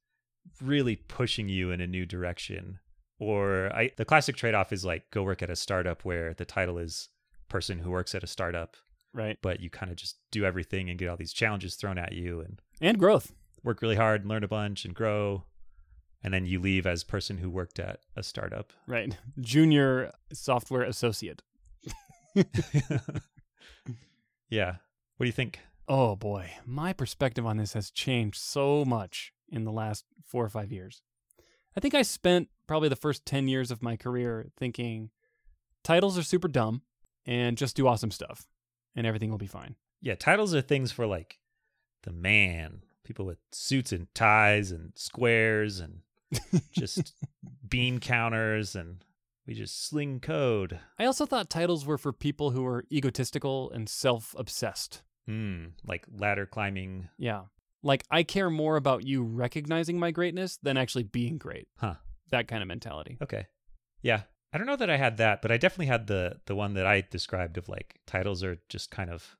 really 0.62 0.96
pushing 0.96 1.50
you 1.50 1.72
in 1.72 1.82
a 1.82 1.88
new 1.88 2.06
direction. 2.06 2.80
Or 3.20 3.72
I, 3.76 3.90
the 3.98 4.06
classic 4.06 4.36
trade 4.36 4.54
off 4.54 4.72
is 4.72 4.86
like 4.86 5.10
go 5.12 5.24
work 5.24 5.42
at 5.42 5.50
a 5.50 5.56
startup 5.56 6.06
where 6.06 6.34
the 6.36 6.46
title 6.46 6.78
is 6.78 7.10
person 7.50 7.80
who 7.80 7.90
works 7.90 8.14
at 8.14 8.24
a 8.24 8.28
startup, 8.28 8.76
right. 9.12 9.38
but 9.42 9.60
you 9.60 9.70
kind 9.72 9.92
of 9.92 9.98
just 9.98 10.18
do 10.32 10.46
everything 10.46 10.90
and 10.90 11.00
get 11.00 11.10
all 11.10 11.18
these 11.18 11.34
challenges 11.34 11.76
thrown 11.76 11.98
at 11.98 12.14
you 12.14 12.42
and 12.42 12.62
And 12.80 13.00
growth. 13.00 13.32
work 13.64 13.82
really 13.82 13.96
hard 13.96 14.22
and 14.22 14.30
learn 14.30 14.44
a 14.44 14.48
bunch 14.48 14.86
and 14.86 14.94
grow. 14.94 15.46
And 16.24 16.34
then 16.34 16.46
you 16.46 16.60
leave 16.60 16.86
as 16.86 17.04
person 17.04 17.38
who 17.40 17.50
worked 17.50 17.80
at 17.80 18.00
a 18.16 18.24
startup. 18.24 18.74
Right. 18.88 19.18
Junior 19.40 20.12
software 20.32 20.84
associate. 20.84 21.42
yeah. 24.50 24.76
What 25.18 25.24
do 25.24 25.26
you 25.26 25.32
think? 25.32 25.60
Oh 25.88 26.16
boy, 26.16 26.52
my 26.66 26.94
perspective 26.94 27.46
on 27.46 27.58
this 27.58 27.74
has 27.74 27.92
changed 27.92 28.38
so 28.38 28.86
much 28.86 29.34
in 29.50 29.66
the 29.66 29.72
last 29.72 30.06
four 30.26 30.46
or 30.46 30.50
five 30.50 30.72
years. 30.72 31.02
I 31.76 31.80
think 31.80 31.96
I 31.96 32.02
spent 32.02 32.50
probably 32.68 32.90
the 32.90 32.96
first 32.96 33.26
10 33.26 33.48
years 33.48 33.72
of 33.72 33.84
my 33.84 33.98
career 33.98 34.48
thinking 34.58 35.10
titles 35.84 36.18
are 36.18 36.24
super 36.24 36.48
dumb 36.48 36.84
and 37.26 37.58
just 37.58 37.76
do 37.76 37.88
awesome 37.88 38.12
stuff 38.12 38.48
and 38.96 39.06
everything 39.08 39.30
will 39.30 39.38
be 39.38 39.48
fine. 39.48 39.76
Yeah, 40.02 40.16
titles 40.16 40.56
are 40.56 40.62
things 40.62 40.92
for 40.92 41.06
like 41.06 41.40
the 42.04 42.12
man, 42.12 42.84
people 43.04 43.26
with 43.26 43.40
suits 43.52 43.92
and 43.92 44.08
ties 44.16 44.72
and 44.72 44.94
squares 44.96 45.80
and 45.80 46.00
just 46.72 47.14
bean 47.68 48.00
counters 48.00 48.76
and 48.76 49.04
we 49.48 49.54
just 49.54 49.88
sling 49.88 50.20
code. 50.20 50.80
I 51.00 51.06
also 51.06 51.26
thought 51.26 51.50
titles 51.50 51.86
were 51.86 51.98
for 51.98 52.14
people 52.14 52.52
who 52.52 52.64
were 52.64 52.86
egotistical 52.92 53.72
and 53.72 53.90
self 53.90 54.36
obsessed. 54.38 55.02
Hmm, 55.28 55.66
like 55.86 56.06
ladder 56.12 56.46
climbing. 56.46 57.10
Yeah. 57.18 57.44
Like, 57.84 58.04
I 58.12 58.22
care 58.24 58.50
more 58.52 58.76
about 58.76 59.06
you 59.08 59.24
recognizing 59.24 59.98
my 60.00 60.12
greatness 60.12 60.58
than 60.62 60.78
actually 60.78 61.04
being 61.04 61.38
great. 61.40 61.68
Huh. 61.78 61.96
That 62.30 62.48
kind 62.48 62.62
of 62.62 62.68
mentality. 62.68 63.18
Okay. 63.22 63.48
Yeah. 64.04 64.22
I 64.54 64.58
don't 64.58 64.68
know 64.68 64.76
that 64.76 64.90
I 64.90 64.98
had 64.98 65.18
that, 65.18 65.42
but 65.42 65.52
I 65.52 65.58
definitely 65.58 65.86
had 65.88 66.08
the 66.08 66.40
the 66.46 66.56
one 66.56 66.74
that 66.74 66.86
I 66.86 67.02
described 67.10 67.58
of 67.58 67.70
like 67.70 68.00
titles 68.06 68.44
are 68.44 68.58
just 68.70 68.92
kind 68.92 69.10
of 69.10 69.38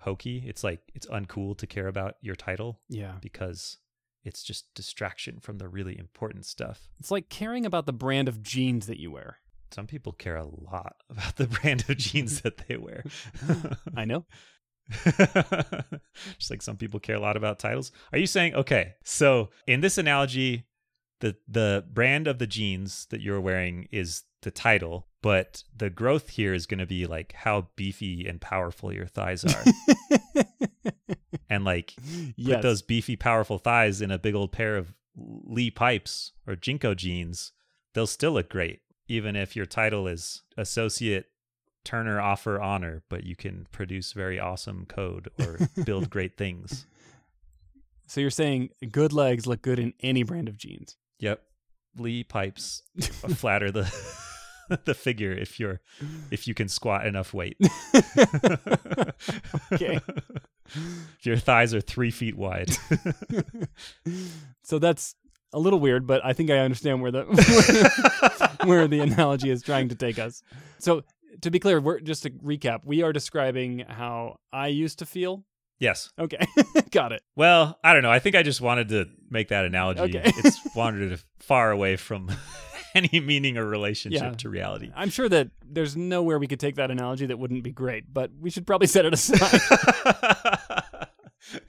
hokey. 0.00 0.42
It's 0.46 0.64
like 0.64 0.80
it's 0.94 1.06
uncool 1.06 1.56
to 1.58 1.66
care 1.66 1.86
about 1.86 2.16
your 2.20 2.34
title 2.34 2.80
Yeah. 2.88 3.14
because 3.20 3.78
it's 4.24 4.42
just 4.42 4.72
distraction 4.74 5.40
from 5.40 5.58
the 5.58 5.68
really 5.68 5.98
important 5.98 6.46
stuff. 6.46 6.88
It's 7.00 7.10
like 7.10 7.28
caring 7.28 7.66
about 7.66 7.86
the 7.86 7.92
brand 7.92 8.28
of 8.28 8.42
jeans 8.42 8.86
that 8.86 8.98
you 8.98 9.10
wear. 9.10 9.38
some 9.72 9.86
people 9.86 10.12
care 10.12 10.36
a 10.36 10.44
lot 10.46 10.96
about 11.10 11.36
the 11.36 11.46
brand 11.46 11.84
of 11.88 11.96
jeans 11.96 12.40
that 12.42 12.68
they 12.68 12.76
wear. 12.76 13.04
I 13.96 14.04
know. 14.04 14.26
Just 16.38 16.50
like 16.50 16.60
some 16.62 16.76
people 16.76 17.00
care 17.00 17.16
a 17.16 17.20
lot 17.20 17.36
about 17.36 17.58
titles. 17.58 17.92
Are 18.12 18.18
you 18.18 18.26
saying 18.26 18.54
okay? 18.54 18.94
So 19.04 19.50
in 19.66 19.80
this 19.80 19.96
analogy, 19.96 20.66
the 21.20 21.36
the 21.48 21.84
brand 21.90 22.26
of 22.26 22.38
the 22.38 22.46
jeans 22.48 23.06
that 23.10 23.20
you're 23.20 23.40
wearing 23.40 23.88
is 23.92 24.24
the 24.42 24.50
title, 24.50 25.06
but 25.22 25.62
the 25.74 25.88
growth 25.88 26.30
here 26.30 26.52
is 26.52 26.66
going 26.66 26.80
to 26.80 26.86
be 26.86 27.06
like 27.06 27.32
how 27.32 27.68
beefy 27.76 28.26
and 28.26 28.40
powerful 28.40 28.92
your 28.92 29.06
thighs 29.06 29.44
are, 29.44 29.64
and 31.48 31.64
like 31.64 31.94
yes. 32.36 32.56
put 32.56 32.62
those 32.62 32.82
beefy, 32.82 33.16
powerful 33.16 33.58
thighs 33.58 34.00
in 34.00 34.10
a 34.10 34.18
big 34.18 34.34
old 34.34 34.52
pair 34.52 34.76
of 34.76 34.94
Lee 35.16 35.70
pipes 35.70 36.32
or 36.46 36.54
JNCO 36.54 36.96
jeans, 36.96 37.52
they'll 37.94 38.06
still 38.06 38.32
look 38.32 38.48
great, 38.48 38.80
even 39.08 39.36
if 39.36 39.54
your 39.54 39.66
title 39.66 40.06
is 40.06 40.42
associate 40.56 41.26
Turner 41.84 42.20
offer 42.20 42.60
honor, 42.60 43.02
but 43.08 43.24
you 43.24 43.34
can 43.34 43.66
produce 43.72 44.12
very 44.12 44.38
awesome 44.38 44.86
code 44.86 45.30
or 45.40 45.58
build 45.84 46.10
great 46.10 46.36
things. 46.36 46.86
So 48.06 48.20
you're 48.20 48.30
saying 48.30 48.70
good 48.90 49.12
legs 49.12 49.46
look 49.46 49.62
good 49.62 49.78
in 49.78 49.94
any 50.00 50.22
brand 50.22 50.48
of 50.48 50.56
jeans. 50.56 50.96
Yep. 51.18 51.42
Lee 51.96 52.24
pipes 52.24 52.82
flatter 53.00 53.70
the 53.70 53.92
the 54.84 54.94
figure 54.94 55.32
if 55.32 55.58
you're 55.58 55.80
if 56.30 56.46
you 56.46 56.54
can 56.54 56.68
squat 56.68 57.06
enough 57.06 57.34
weight. 57.34 57.56
okay. 59.72 60.00
Your 61.22 61.36
thighs 61.36 61.74
are 61.74 61.80
three 61.80 62.10
feet 62.10 62.36
wide. 62.36 62.70
so 64.62 64.78
that's 64.78 65.14
a 65.52 65.58
little 65.58 65.80
weird, 65.80 66.06
but 66.06 66.24
I 66.24 66.32
think 66.32 66.50
I 66.50 66.58
understand 66.58 67.02
where 67.02 67.10
the 67.10 67.22
where 68.64 68.88
the 68.88 69.00
analogy 69.00 69.50
is 69.50 69.62
trying 69.62 69.88
to 69.90 69.94
take 69.94 70.18
us. 70.18 70.42
So 70.78 71.02
to 71.42 71.50
be 71.50 71.58
clear, 71.58 71.80
we're 71.80 72.00
just 72.00 72.22
to 72.24 72.30
recap, 72.30 72.80
we 72.84 73.02
are 73.02 73.12
describing 73.12 73.80
how 73.80 74.38
I 74.52 74.68
used 74.68 74.98
to 75.00 75.06
feel. 75.06 75.44
Yes. 75.78 76.10
Okay. 76.18 76.38
Got 76.92 77.12
it. 77.12 77.22
Well, 77.34 77.78
I 77.82 77.92
don't 77.92 78.02
know. 78.02 78.10
I 78.10 78.20
think 78.20 78.36
I 78.36 78.42
just 78.44 78.60
wanted 78.60 78.88
to 78.90 79.06
make 79.30 79.48
that 79.48 79.64
analogy. 79.64 80.00
Okay. 80.02 80.22
it's 80.24 80.58
wandered 80.76 81.20
far 81.40 81.72
away 81.72 81.96
from 81.96 82.30
any 82.94 83.18
meaning 83.20 83.56
or 83.58 83.66
relationship 83.66 84.22
Yeah. 84.22 84.30
to 84.30 84.48
reality. 84.48 84.92
I'm 84.94 85.10
sure 85.10 85.28
that 85.28 85.48
there's 85.66 85.96
nowhere 85.96 86.38
we 86.38 86.46
could 86.46 86.60
take 86.60 86.76
that 86.76 86.90
analogy 86.92 87.26
that 87.26 87.38
wouldn't 87.38 87.64
be 87.64 87.72
great, 87.72 88.04
but 88.12 88.30
we 88.38 88.48
should 88.50 88.66
probably 88.66 88.86
set 88.86 89.04
it 89.06 89.12
aside. 89.14 90.51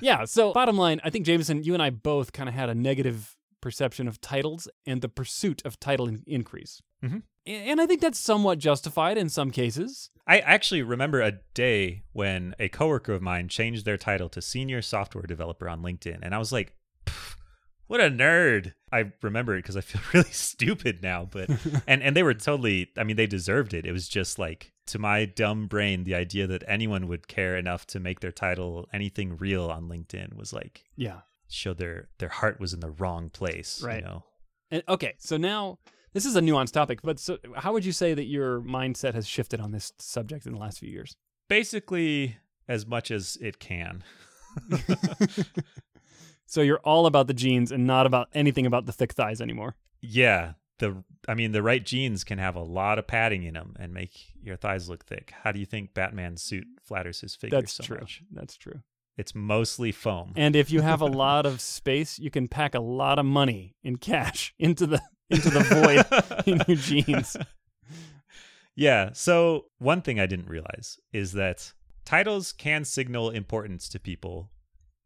yeah. 0.00 0.24
So, 0.24 0.52
bottom 0.52 0.76
line, 0.76 1.00
I 1.04 1.10
think 1.10 1.26
Jamison, 1.26 1.62
you 1.62 1.74
and 1.74 1.82
I 1.82 1.90
both 1.90 2.32
kind 2.32 2.48
of 2.48 2.54
had 2.54 2.68
a 2.68 2.74
negative 2.74 3.36
perception 3.60 4.06
of 4.08 4.20
titles 4.20 4.68
and 4.86 5.02
the 5.02 5.08
pursuit 5.08 5.62
of 5.64 5.80
title 5.80 6.08
in- 6.08 6.22
increase. 6.26 6.80
Mhm. 7.04 7.22
And 7.46 7.80
I 7.80 7.86
think 7.86 8.00
that's 8.00 8.18
somewhat 8.18 8.58
justified 8.58 9.16
in 9.16 9.28
some 9.30 9.50
cases. 9.50 10.10
I 10.26 10.40
actually 10.40 10.82
remember 10.82 11.22
a 11.22 11.38
day 11.54 12.02
when 12.12 12.54
a 12.58 12.68
coworker 12.68 13.14
of 13.14 13.22
mine 13.22 13.48
changed 13.48 13.84
their 13.86 13.96
title 13.96 14.28
to 14.30 14.42
senior 14.42 14.82
software 14.82 15.24
developer 15.24 15.68
on 15.68 15.82
LinkedIn, 15.82 16.18
and 16.22 16.34
I 16.34 16.38
was 16.38 16.52
like, 16.52 16.74
"What 17.86 18.00
a 18.02 18.10
nerd!" 18.10 18.74
I 18.92 19.12
remember 19.22 19.56
it 19.56 19.62
because 19.62 19.78
I 19.78 19.80
feel 19.80 20.02
really 20.12 20.30
stupid 20.30 21.02
now, 21.02 21.24
but 21.30 21.48
and 21.86 22.02
and 22.02 22.14
they 22.14 22.22
were 22.22 22.34
totally. 22.34 22.90
I 22.98 23.04
mean, 23.04 23.16
they 23.16 23.26
deserved 23.26 23.72
it. 23.74 23.86
It 23.86 23.92
was 23.92 24.08
just 24.08 24.38
like 24.38 24.72
to 24.88 24.98
my 24.98 25.24
dumb 25.24 25.66
brain, 25.66 26.04
the 26.04 26.14
idea 26.14 26.46
that 26.46 26.62
anyone 26.66 27.06
would 27.08 27.28
care 27.28 27.56
enough 27.56 27.86
to 27.88 28.00
make 28.00 28.20
their 28.20 28.32
title 28.32 28.88
anything 28.92 29.36
real 29.36 29.66
on 29.70 29.88
LinkedIn 29.88 30.34
was 30.36 30.52
like 30.52 30.84
Yeah. 30.96 31.20
show 31.48 31.72
their 31.74 32.08
their 32.18 32.28
heart 32.28 32.60
was 32.60 32.72
in 32.74 32.80
the 32.80 32.90
wrong 32.90 33.30
place. 33.30 33.82
Right. 33.82 34.00
You 34.00 34.04
know. 34.06 34.24
And, 34.70 34.82
okay. 34.88 35.14
So 35.18 35.36
now 35.36 35.78
this 36.12 36.24
is 36.26 36.36
a 36.36 36.40
nuanced 36.40 36.72
topic, 36.72 37.00
but 37.02 37.18
so 37.18 37.38
how 37.56 37.72
would 37.72 37.84
you 37.84 37.92
say 37.92 38.14
that 38.14 38.24
your 38.26 38.60
mindset 38.60 39.14
has 39.14 39.26
shifted 39.26 39.60
on 39.60 39.70
this 39.72 39.92
subject 39.98 40.46
in 40.46 40.52
the 40.52 40.58
last 40.58 40.78
few 40.78 40.90
years? 40.90 41.14
Basically, 41.48 42.36
as 42.68 42.86
much 42.86 43.10
as 43.10 43.36
it 43.40 43.58
can. 43.58 44.02
So 46.50 46.62
you're 46.62 46.80
all 46.82 47.04
about 47.04 47.26
the 47.26 47.34
jeans 47.34 47.70
and 47.70 47.86
not 47.86 48.06
about 48.06 48.28
anything 48.32 48.64
about 48.64 48.86
the 48.86 48.92
thick 48.92 49.12
thighs 49.12 49.42
anymore. 49.42 49.76
Yeah, 50.00 50.52
the 50.78 51.02
I 51.26 51.34
mean 51.34 51.52
the 51.52 51.62
right 51.62 51.84
jeans 51.84 52.24
can 52.24 52.38
have 52.38 52.56
a 52.56 52.62
lot 52.62 52.98
of 52.98 53.06
padding 53.06 53.42
in 53.42 53.54
them 53.54 53.74
and 53.78 53.92
make 53.92 54.12
your 54.42 54.56
thighs 54.56 54.88
look 54.88 55.04
thick. 55.04 55.32
How 55.42 55.52
do 55.52 55.58
you 55.58 55.66
think 55.66 55.94
Batman's 55.94 56.42
suit 56.42 56.66
flatters 56.82 57.20
his 57.20 57.34
figure 57.34 57.60
That's 57.60 57.72
so 57.72 57.84
true. 57.84 57.98
much? 58.00 58.22
That's 58.30 58.56
true. 58.56 58.80
It's 59.16 59.34
mostly 59.34 59.90
foam. 59.90 60.32
And 60.36 60.54
if 60.54 60.70
you 60.70 60.80
have 60.80 61.00
a 61.00 61.06
lot 61.24 61.44
of 61.46 61.60
space, 61.60 62.18
you 62.18 62.30
can 62.30 62.48
pack 62.48 62.74
a 62.74 62.80
lot 62.80 63.18
of 63.18 63.26
money 63.26 63.74
in 63.82 63.96
cash 63.96 64.54
into 64.58 64.86
the 64.86 65.00
into 65.30 65.50
the 65.50 65.60
void 65.60 66.46
in 66.46 66.62
your 66.66 66.76
jeans. 66.76 67.36
yeah, 68.74 69.10
so 69.12 69.66
one 69.78 70.02
thing 70.02 70.18
I 70.20 70.26
didn't 70.26 70.48
realize 70.48 70.98
is 71.12 71.32
that 71.32 71.72
titles 72.04 72.52
can 72.52 72.84
signal 72.84 73.30
importance 73.30 73.88
to 73.90 74.00
people 74.00 74.50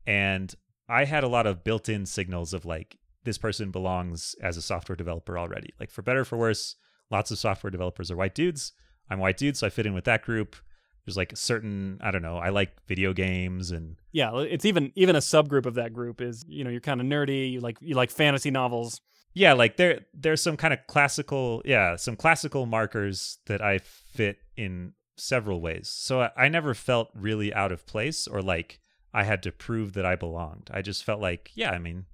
and 0.07 0.55
I 0.89 1.05
had 1.05 1.25
a 1.25 1.29
lot 1.29 1.47
of 1.47 1.65
built-in 1.65 2.07
signals 2.07 2.53
of 2.53 2.65
like 2.65 2.99
this 3.25 3.39
person 3.39 3.71
belongs 3.71 4.35
as 4.43 4.57
a 4.57 4.63
software 4.63 4.97
developer 4.97 5.39
already. 5.39 5.71
Like 5.79 5.91
for 5.91 6.03
better 6.03 6.21
or 6.21 6.25
for 6.25 6.39
worse, 6.39 6.77
lots 7.11 7.31
of 7.31 7.39
software 7.39 7.71
developers 7.71 8.11
are 8.11 8.17
white 8.17 8.35
dudes. 8.35 8.73
I'm 9.11 9.19
white 9.19 9.37
dude, 9.37 9.57
so 9.57 9.67
I 9.67 9.71
fit 9.71 9.87
in 9.87 9.95
with 9.95 10.05
that 10.05 10.23
group. 10.23 10.57
There's 11.05 11.17
like 11.17 11.33
a 11.33 11.37
certain, 11.37 11.99
I 12.01 12.11
don't 12.13 12.23
know, 12.23 12.37
I 12.39 12.51
like 12.51 12.71
video 12.87 13.13
games 13.13 13.71
and 13.73 13.97
Yeah, 14.13 14.31
it's 14.43 14.65
even 14.65 14.93
even 14.95 15.17
a 15.17 15.21
subgroup 15.21 15.67
of 15.67 15.75
that 15.75 15.93
group 15.93 16.21
is 16.21 16.45
you 16.47 16.63
know 16.65 16.71
you're 16.71 16.81
kind 16.81 17.01
of 17.01 17.07
nerdy. 17.07 17.53
You 17.53 17.61
like 17.61 17.79
you 17.81 17.95
like 17.95 18.11
fantasy 18.11 18.51
novels. 18.51 19.01
yeah, 19.35 19.53
like 19.53 19.77
there 19.77 20.07
there's 20.15 20.41
some 20.41 20.57
kind 20.57 20.73
of 20.73 20.81
classical, 20.87 21.63
yeah, 21.65 21.97
some 21.97 22.17
classical 22.17 22.67
markers 22.67 23.39
that 23.47 23.61
I 23.61 23.79
fit 23.79 24.39
in 24.57 24.93
several 25.17 25.61
ways. 25.61 25.89
So 25.89 26.23
I, 26.23 26.31
I 26.37 26.49
never 26.49 26.73
felt 26.75 27.11
really 27.15 27.53
out 27.53 27.73
of 27.73 27.87
place 27.87 28.27
or 28.29 28.41
like 28.41 28.79
I 29.13 29.25
had 29.25 29.43
to 29.43 29.53
prove 29.53 29.93
that 29.95 30.07
I 30.07 30.17
belonged. 30.17 30.71
I 30.73 30.83
just 30.83 31.05
felt 31.05 31.21
like, 31.21 31.51
yeah, 31.55 31.71
I 31.73 31.79
mean, 31.79 32.07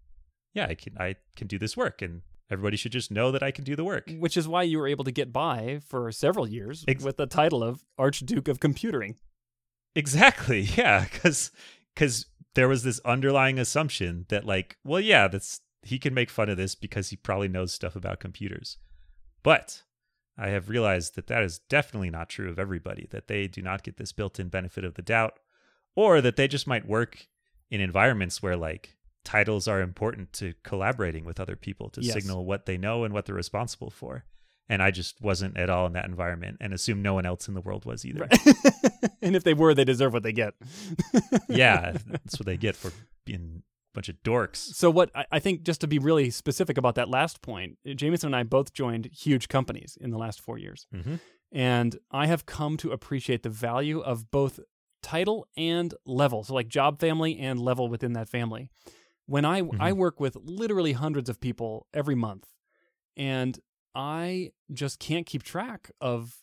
yeah, 0.58 0.66
I 0.68 0.74
can 0.74 0.96
I 0.98 1.16
can 1.36 1.46
do 1.46 1.58
this 1.58 1.76
work 1.76 2.02
and 2.02 2.22
everybody 2.50 2.76
should 2.76 2.92
just 2.92 3.10
know 3.10 3.30
that 3.30 3.42
I 3.42 3.50
can 3.50 3.64
do 3.64 3.76
the 3.76 3.84
work. 3.84 4.10
which 4.18 4.36
is 4.36 4.48
why 4.48 4.62
you 4.62 4.78
were 4.78 4.88
able 4.88 5.04
to 5.04 5.12
get 5.12 5.32
by 5.32 5.80
for 5.86 6.10
several 6.12 6.48
years 6.48 6.84
Ex- 6.88 7.04
with 7.04 7.16
the 7.16 7.26
title 7.26 7.62
of 7.62 7.84
Archduke 7.98 8.48
of 8.48 8.58
Computering. 8.60 9.16
Exactly. 9.94 10.62
Yeah, 10.76 11.04
cuz 11.06 11.50
cuz 11.94 12.26
there 12.54 12.68
was 12.68 12.82
this 12.82 13.00
underlying 13.04 13.58
assumption 13.58 14.26
that 14.28 14.44
like, 14.44 14.78
well, 14.84 15.00
yeah, 15.00 15.28
that's 15.28 15.60
he 15.82 15.98
can 15.98 16.14
make 16.14 16.30
fun 16.30 16.48
of 16.48 16.56
this 16.56 16.74
because 16.74 17.10
he 17.10 17.16
probably 17.16 17.48
knows 17.48 17.72
stuff 17.72 17.94
about 17.94 18.18
computers. 18.20 18.78
But 19.42 19.82
I 20.36 20.48
have 20.48 20.68
realized 20.68 21.14
that 21.14 21.28
that 21.28 21.42
is 21.42 21.60
definitely 21.68 22.10
not 22.10 22.28
true 22.28 22.50
of 22.50 22.58
everybody, 22.58 23.06
that 23.10 23.28
they 23.28 23.46
do 23.46 23.62
not 23.62 23.82
get 23.84 23.96
this 23.96 24.12
built-in 24.12 24.48
benefit 24.48 24.84
of 24.84 24.94
the 24.94 25.02
doubt 25.02 25.34
or 25.94 26.20
that 26.20 26.36
they 26.36 26.48
just 26.48 26.66
might 26.66 26.86
work 26.86 27.28
in 27.70 27.80
environments 27.80 28.42
where 28.42 28.56
like 28.56 28.96
titles 29.28 29.68
are 29.68 29.82
important 29.82 30.32
to 30.32 30.54
collaborating 30.64 31.22
with 31.26 31.38
other 31.38 31.54
people 31.54 31.90
to 31.90 32.00
Yes. 32.02 32.14
signal 32.14 32.46
what 32.46 32.64
they 32.64 32.78
know 32.78 33.04
and 33.04 33.12
what 33.12 33.26
they're 33.26 33.34
responsible 33.34 33.90
for. 33.90 34.24
And 34.70 34.82
I 34.82 34.90
just 34.90 35.20
wasn't 35.20 35.58
at 35.58 35.68
all 35.68 35.84
in 35.84 35.92
that 35.92 36.06
environment 36.06 36.56
and 36.62 36.72
assume 36.72 37.02
no 37.02 37.12
one 37.12 37.26
else 37.26 37.46
in 37.46 37.52
the 37.52 37.60
world 37.60 37.84
was 37.84 38.06
either. 38.06 38.26
and 39.22 39.36
if 39.36 39.44
they 39.44 39.52
were, 39.52 39.74
they 39.74 39.84
deserve 39.84 40.14
what 40.14 40.22
they 40.22 40.32
get. 40.32 40.54
yeah, 41.50 41.92
that's 42.06 42.40
what 42.40 42.46
they 42.46 42.56
get 42.56 42.74
for 42.74 42.90
being 43.26 43.62
a 43.64 43.94
bunch 43.94 44.08
of 44.08 44.16
dorks. 44.24 44.56
So 44.56 44.90
what 44.90 45.10
I, 45.14 45.26
I 45.32 45.38
think 45.40 45.62
just 45.62 45.82
to 45.82 45.86
be 45.86 45.98
really 45.98 46.30
specific 46.30 46.78
about 46.78 46.94
that 46.94 47.10
last 47.10 47.42
point, 47.42 47.76
Jamison 47.96 48.28
and 48.28 48.36
I 48.36 48.44
both 48.44 48.72
joined 48.72 49.10
huge 49.12 49.48
companies 49.48 49.98
in 50.00 50.10
the 50.10 50.18
last 50.18 50.40
four 50.40 50.56
years. 50.56 50.86
Mm-hmm. 50.94 51.16
And 51.52 51.98
I 52.10 52.28
have 52.28 52.46
come 52.46 52.78
to 52.78 52.92
appreciate 52.92 53.42
the 53.42 53.50
value 53.50 54.00
of 54.00 54.30
both 54.30 54.58
title 55.02 55.46
and 55.54 55.92
level. 56.06 56.44
So 56.44 56.54
like 56.54 56.68
job 56.68 56.98
family 56.98 57.38
and 57.38 57.60
level 57.60 57.88
within 57.88 58.14
that 58.14 58.30
family. 58.30 58.70
When 59.28 59.44
I 59.44 59.62
I 59.78 59.92
work 59.92 60.18
with 60.20 60.36
literally 60.42 60.92
hundreds 60.94 61.28
of 61.28 61.38
people 61.40 61.86
every 61.92 62.14
month 62.14 62.46
and 63.16 63.58
I 63.94 64.52
just 64.72 64.98
can't 64.98 65.26
keep 65.26 65.42
track 65.42 65.90
of 66.00 66.42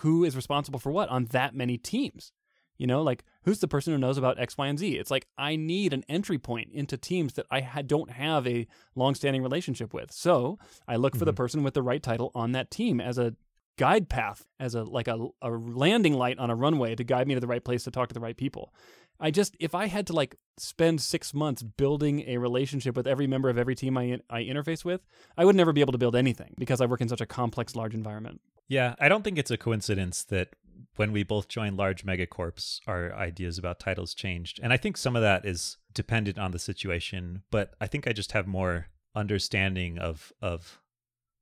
who 0.00 0.24
is 0.24 0.36
responsible 0.36 0.78
for 0.78 0.92
what 0.92 1.08
on 1.08 1.24
that 1.26 1.54
many 1.54 1.76
teams. 1.78 2.32
You 2.78 2.86
know, 2.86 3.02
like 3.02 3.24
who's 3.44 3.58
the 3.60 3.68
person 3.68 3.92
who 3.94 3.98
knows 3.98 4.18
about 4.18 4.38
X, 4.38 4.56
Y, 4.58 4.66
and 4.66 4.78
Z? 4.78 4.96
It's 4.98 5.10
like 5.10 5.26
I 5.38 5.56
need 5.56 5.92
an 5.94 6.04
entry 6.08 6.38
point 6.38 6.68
into 6.72 6.96
teams 6.98 7.32
that 7.34 7.46
I 7.50 7.60
ha- 7.62 7.82
don't 7.82 8.10
have 8.10 8.46
a 8.46 8.66
long-standing 8.94 9.42
relationship 9.42 9.94
with. 9.94 10.12
So 10.12 10.58
I 10.86 10.96
look 10.96 11.16
for 11.16 11.24
the 11.24 11.32
Mhm. 11.32 11.36
person 11.36 11.62
with 11.62 11.72
the 11.74 11.82
right 11.82 12.02
title 12.02 12.30
on 12.34 12.52
that 12.52 12.70
team 12.70 13.00
as 13.00 13.16
a 13.18 13.34
guide 13.76 14.08
path, 14.08 14.46
as 14.58 14.74
a 14.74 14.82
like 14.82 15.08
a, 15.08 15.28
a 15.42 15.50
landing 15.50 16.14
light 16.14 16.38
on 16.38 16.50
a 16.50 16.54
runway 16.54 16.94
to 16.94 17.04
guide 17.04 17.28
me 17.28 17.34
to 17.34 17.40
the 17.40 17.46
right 17.46 17.64
place 17.64 17.84
to 17.84 17.90
talk 17.90 18.08
to 18.08 18.14
the 18.14 18.20
right 18.20 18.36
people. 18.36 18.72
I 19.18 19.30
just 19.30 19.56
if 19.60 19.74
I 19.74 19.86
had 19.86 20.06
to 20.08 20.12
like 20.12 20.36
spend 20.58 21.00
six 21.00 21.32
months 21.32 21.62
building 21.62 22.24
a 22.28 22.38
relationship 22.38 22.96
with 22.96 23.06
every 23.06 23.26
member 23.26 23.48
of 23.48 23.58
every 23.58 23.74
team 23.74 23.96
I 23.96 24.20
I 24.28 24.42
interface 24.42 24.84
with, 24.84 25.02
I 25.36 25.44
would 25.44 25.56
never 25.56 25.72
be 25.72 25.80
able 25.80 25.92
to 25.92 25.98
build 25.98 26.16
anything 26.16 26.54
because 26.58 26.80
I 26.80 26.86
work 26.86 27.00
in 27.00 27.08
such 27.08 27.20
a 27.20 27.26
complex, 27.26 27.74
large 27.74 27.94
environment. 27.94 28.40
Yeah, 28.68 28.94
I 28.98 29.08
don't 29.08 29.22
think 29.22 29.38
it's 29.38 29.50
a 29.50 29.56
coincidence 29.56 30.24
that 30.24 30.50
when 30.96 31.12
we 31.12 31.22
both 31.22 31.48
joined 31.48 31.76
large 31.76 32.04
megacorps, 32.04 32.80
our 32.86 33.14
ideas 33.14 33.58
about 33.58 33.78
titles 33.78 34.12
changed. 34.12 34.58
And 34.62 34.72
I 34.72 34.76
think 34.76 34.96
some 34.96 35.14
of 35.14 35.22
that 35.22 35.44
is 35.44 35.76
dependent 35.94 36.38
on 36.38 36.50
the 36.50 36.58
situation, 36.58 37.42
but 37.50 37.74
I 37.80 37.86
think 37.86 38.06
I 38.06 38.12
just 38.12 38.32
have 38.32 38.46
more 38.46 38.88
understanding 39.14 39.98
of 39.98 40.32
of 40.42 40.80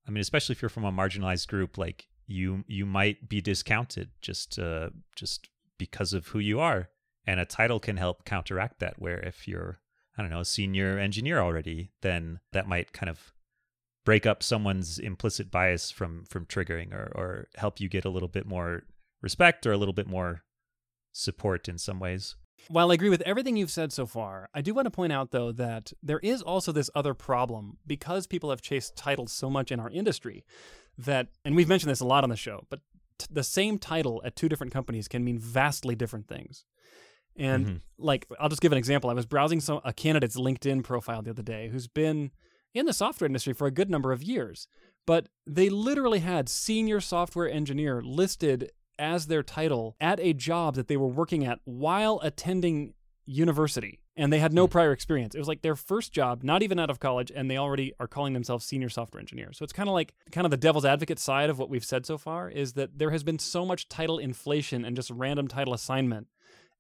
I 0.07 0.11
mean, 0.11 0.21
especially 0.21 0.55
if 0.55 0.63
you're 0.63 0.69
from 0.69 0.85
a 0.85 0.93
marginalized 0.93 1.49
group, 1.49 1.79
like 1.79 2.09
you 2.27 2.65
you 2.67 2.87
might 2.87 3.29
be 3.29 3.41
discounted 3.41 4.11
just 4.21 4.59
uh, 4.59 4.91
just 5.17 5.49
because 5.79 6.13
of 6.13 6.29
who 6.29 6.39
you 6.39 6.61
are, 6.61 6.89
and 7.27 7.41
a 7.41 7.45
title 7.45 7.81
can 7.81 7.97
help 7.97 8.25
counteract 8.25 8.81
that. 8.81 8.95
Where 8.99 9.21
if 9.21 9.47
you're 9.49 9.81
I 10.17 10.23
don't 10.23 10.31
know 10.31 10.41
a 10.41 10.45
senior 10.45 10.99
engineer 10.99 11.41
already, 11.41 11.91
then 12.03 12.41
that 12.53 12.69
might 12.69 12.93
kind 12.93 13.11
of 13.11 13.33
break 14.05 14.27
up 14.27 14.43
someone's 14.43 14.99
implicit 14.99 15.51
bias 15.51 15.91
from 15.91 16.25
from 16.25 16.47
triggering 16.47 16.93
or 16.93 17.13
or 17.15 17.49
help 17.57 17.81
you 17.81 17.89
get 17.89 18.05
a 18.05 18.11
little 18.11 18.29
bit 18.29 18.47
more 18.47 18.85
respect 19.23 19.67
or 19.67 19.73
a 19.73 19.79
little 19.79 19.95
bit 19.95 20.07
more 20.07 20.43
support 21.13 21.69
in 21.69 21.79
some 21.79 21.99
ways. 21.99 22.37
While 22.69 22.91
I 22.91 22.95
agree 22.95 23.11
with 23.11 23.21
everything 23.23 23.57
you've 23.57 23.71
said 23.71 23.93
so 23.93 24.07
far, 24.07 24.49
I 24.55 24.63
do 24.63 24.73
want 24.73 24.87
to 24.87 24.91
point 24.91 25.13
out, 25.13 25.33
though, 25.33 25.53
that 25.53 25.93
there 26.03 26.21
is 26.21 26.41
also 26.41 26.73
this 26.73 26.89
other 26.95 27.13
problem 27.13 27.77
because 27.87 28.27
people 28.27 28.51
have 28.51 28.63
chased 28.63 28.97
titles 28.97 29.33
so 29.33 29.51
much 29.51 29.71
in 29.71 29.81
our 29.81 29.91
industry 29.91 30.45
that, 30.99 31.29
and 31.45 31.55
we've 31.57 31.69
mentioned 31.69 31.91
this 31.91 32.01
a 32.01 32.07
lot 32.07 32.25
on 32.25 32.31
the 32.31 32.37
show, 32.37 32.67
but 32.71 32.81
t- 33.19 33.27
the 33.31 33.43
same 33.43 33.79
title 33.79 34.21
at 34.25 34.37
two 34.37 34.49
different 34.49 34.73
companies 34.73 35.09
can 35.09 35.25
mean 35.25 35.39
vastly 35.39 35.95
different 35.95 36.29
things. 36.29 36.65
And 37.37 37.67
Mhm. 37.67 37.81
like, 37.99 38.27
I'll 38.39 38.49
just 38.49 38.63
give 38.63 38.73
an 38.73 38.79
example. 38.79 39.11
I 39.11 39.15
was 39.15 39.27
browsing 39.27 39.61
some 39.61 39.81
a 39.85 39.93
candidate's 39.93 40.37
LinkedIn 40.37 40.85
profile 40.85 41.21
the 41.23 41.31
other 41.31 41.43
day 41.43 41.69
who's 41.69 41.89
been 41.89 42.31
in 42.73 42.87
the 42.87 42.93
software 42.93 43.27
industry 43.27 43.53
for 43.53 43.67
a 43.67 43.73
good 43.73 43.91
number 43.91 44.13
of 44.13 44.23
years, 44.23 44.69
but 45.07 45.29
they 45.47 45.69
literally 45.69 46.21
had 46.21 46.49
senior 46.49 47.01
software 47.01 47.49
engineer 47.49 48.03
listed 48.03 48.71
as 48.99 49.27
their 49.27 49.43
title 49.43 49.97
at 50.01 50.21
a 50.21 50.33
job 50.33 50.77
that 50.77 50.87
they 50.87 50.97
were 50.97 51.09
working 51.09 51.45
at 51.45 51.59
while 51.65 52.21
attending 52.23 52.95
university 53.27 54.01
and 54.17 54.33
they 54.33 54.39
had 54.39 54.53
no 54.53 54.67
Hmm. 54.67 54.73
prior 54.73 54.93
experience. 54.93 55.35
It 55.35 55.39
was 55.39 55.49
like 55.49 55.63
their 55.63 55.77
first 55.77 56.13
job, 56.13 56.43
not 56.43 56.63
even 56.63 56.79
out 56.79 56.91
of 56.91 57.01
college, 57.01 57.33
and 57.35 57.51
they 57.51 57.57
already 57.57 57.93
are 57.99 58.07
calling 58.07 58.33
themselves 58.35 58.65
senior 58.65 58.89
software 58.89 59.21
engineer. 59.21 59.53
So 59.53 59.65
it's 59.65 59.73
kind 59.73 59.89
of 59.89 59.95
like 59.95 60.15
kind 60.31 60.45
of 60.45 60.51
the 60.51 60.57
devil's 60.57 60.85
advocate 60.85 61.19
side 61.19 61.51
of 61.51 61.59
what 61.59 61.71
we've 61.71 61.85
said 61.85 62.05
so 62.07 62.19
far 62.19 62.51
is 62.51 62.75
that 62.75 62.99
there 62.99 63.11
has 63.11 63.23
been 63.23 63.39
so 63.39 63.65
much 63.65 63.89
title 63.89 64.19
inflation 64.19 64.85
and 64.85 64.95
just 64.95 65.11
random 65.11 65.49
title 65.49 65.75
assignment 65.75 66.27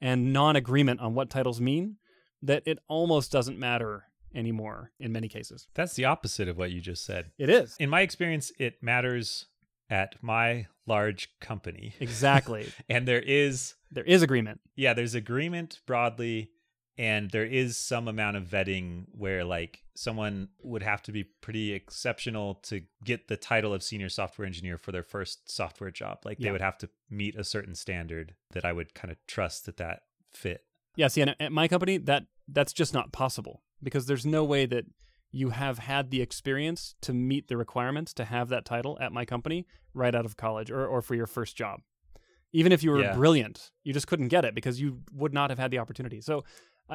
and 0.00 0.32
non-agreement 0.32 1.00
on 1.00 1.14
what 1.14 1.30
titles 1.30 1.60
mean 1.60 1.96
that 2.42 2.62
it 2.66 2.78
almost 2.88 3.32
doesn't 3.32 3.58
matter 3.58 4.04
anymore 4.34 4.90
in 5.00 5.12
many 5.12 5.28
cases. 5.28 5.68
That's 5.74 5.94
the 5.94 6.04
opposite 6.04 6.48
of 6.48 6.58
what 6.58 6.70
you 6.72 6.80
just 6.80 7.04
said. 7.04 7.30
It 7.38 7.48
is. 7.48 7.76
In 7.78 7.88
my 7.88 8.02
experience, 8.02 8.52
it 8.58 8.82
matters 8.82 9.46
at 9.88 10.16
my 10.22 10.66
large 10.86 11.28
company. 11.40 11.94
Exactly. 12.00 12.70
And 12.88 13.06
there 13.08 13.20
is 13.22 13.74
there 13.94 14.04
is 14.04 14.22
agreement. 14.22 14.60
yeah, 14.76 14.92
there's 14.94 15.14
agreement 15.14 15.80
broadly 15.86 16.50
and 16.96 17.30
there 17.30 17.44
is 17.46 17.76
some 17.76 18.06
amount 18.06 18.36
of 18.36 18.44
vetting 18.44 19.06
where 19.10 19.44
like 19.44 19.80
someone 19.96 20.48
would 20.62 20.82
have 20.82 21.02
to 21.02 21.10
be 21.12 21.24
pretty 21.24 21.72
exceptional 21.72 22.54
to 22.56 22.82
get 23.04 23.26
the 23.28 23.36
title 23.36 23.74
of 23.74 23.82
senior 23.82 24.08
software 24.08 24.46
engineer 24.46 24.78
for 24.78 24.92
their 24.92 25.02
first 25.02 25.50
software 25.50 25.90
job. 25.90 26.18
Like 26.24 26.38
Yeah. 26.38 26.48
they 26.48 26.52
would 26.52 26.60
have 26.60 26.78
to 26.78 26.88
meet 27.10 27.34
a 27.36 27.42
certain 27.44 27.74
standard 27.74 28.34
that 28.52 28.64
I 28.64 28.72
would 28.72 28.94
kind 28.94 29.10
of 29.10 29.16
trust 29.26 29.66
that 29.66 29.76
that 29.78 30.02
fit. 30.32 30.64
Yeah, 30.96 31.08
see, 31.08 31.22
and 31.22 31.34
at 31.40 31.50
my 31.50 31.66
company, 31.66 31.96
that 31.98 32.26
that's 32.46 32.72
just 32.72 32.94
not 32.94 33.10
possible 33.12 33.62
because 33.82 34.06
there's 34.06 34.24
no 34.26 34.44
way 34.44 34.64
that 34.66 34.84
you 35.32 35.50
have 35.50 35.78
had 35.80 36.10
the 36.12 36.22
experience 36.22 36.94
to 37.00 37.12
meet 37.12 37.48
the 37.48 37.56
requirements 37.56 38.12
to 38.14 38.24
have 38.24 38.48
that 38.50 38.64
title 38.64 38.96
at 39.00 39.10
my 39.12 39.24
company 39.24 39.66
right 39.92 40.14
out 40.14 40.24
of 40.24 40.36
college 40.36 40.70
or, 40.70 40.86
or 40.86 41.02
for 41.02 41.16
your 41.16 41.26
first 41.26 41.56
job. 41.56 41.80
Even 42.54 42.72
if 42.72 42.82
you 42.82 42.90
were 42.92 43.02
Yeah. 43.02 43.14
brilliant, 43.14 43.70
you 43.82 43.92
just 43.92 44.06
couldn't 44.06 44.28
get 44.28 44.44
it 44.44 44.54
because 44.54 44.80
you 44.80 45.02
would 45.12 45.34
not 45.34 45.50
have 45.50 45.58
had 45.58 45.70
the 45.70 45.78
opportunity. 45.78 46.20
So 46.22 46.44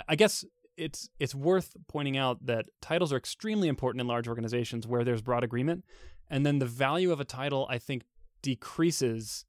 I, 0.08 0.16
guess 0.16 0.46
it's 0.78 1.10
it's 1.20 1.36
worth 1.36 1.76
pointing 1.88 2.16
out 2.18 2.46
that 2.46 2.66
titles 2.82 3.12
are 3.14 3.18
extremely 3.18 3.68
important 3.68 4.00
in 4.02 4.08
large 4.08 4.28
organizations 4.28 4.88
where 4.88 5.04
there's 5.04 5.22
broad 5.22 5.44
agreement, 5.44 5.84
and 6.30 6.46
then 6.46 6.60
the 6.60 6.66
value 6.66 7.12
of 7.12 7.20
a 7.20 7.26
title 7.26 7.68
I 7.70 7.78
think 7.78 8.04
decreases 8.42 9.46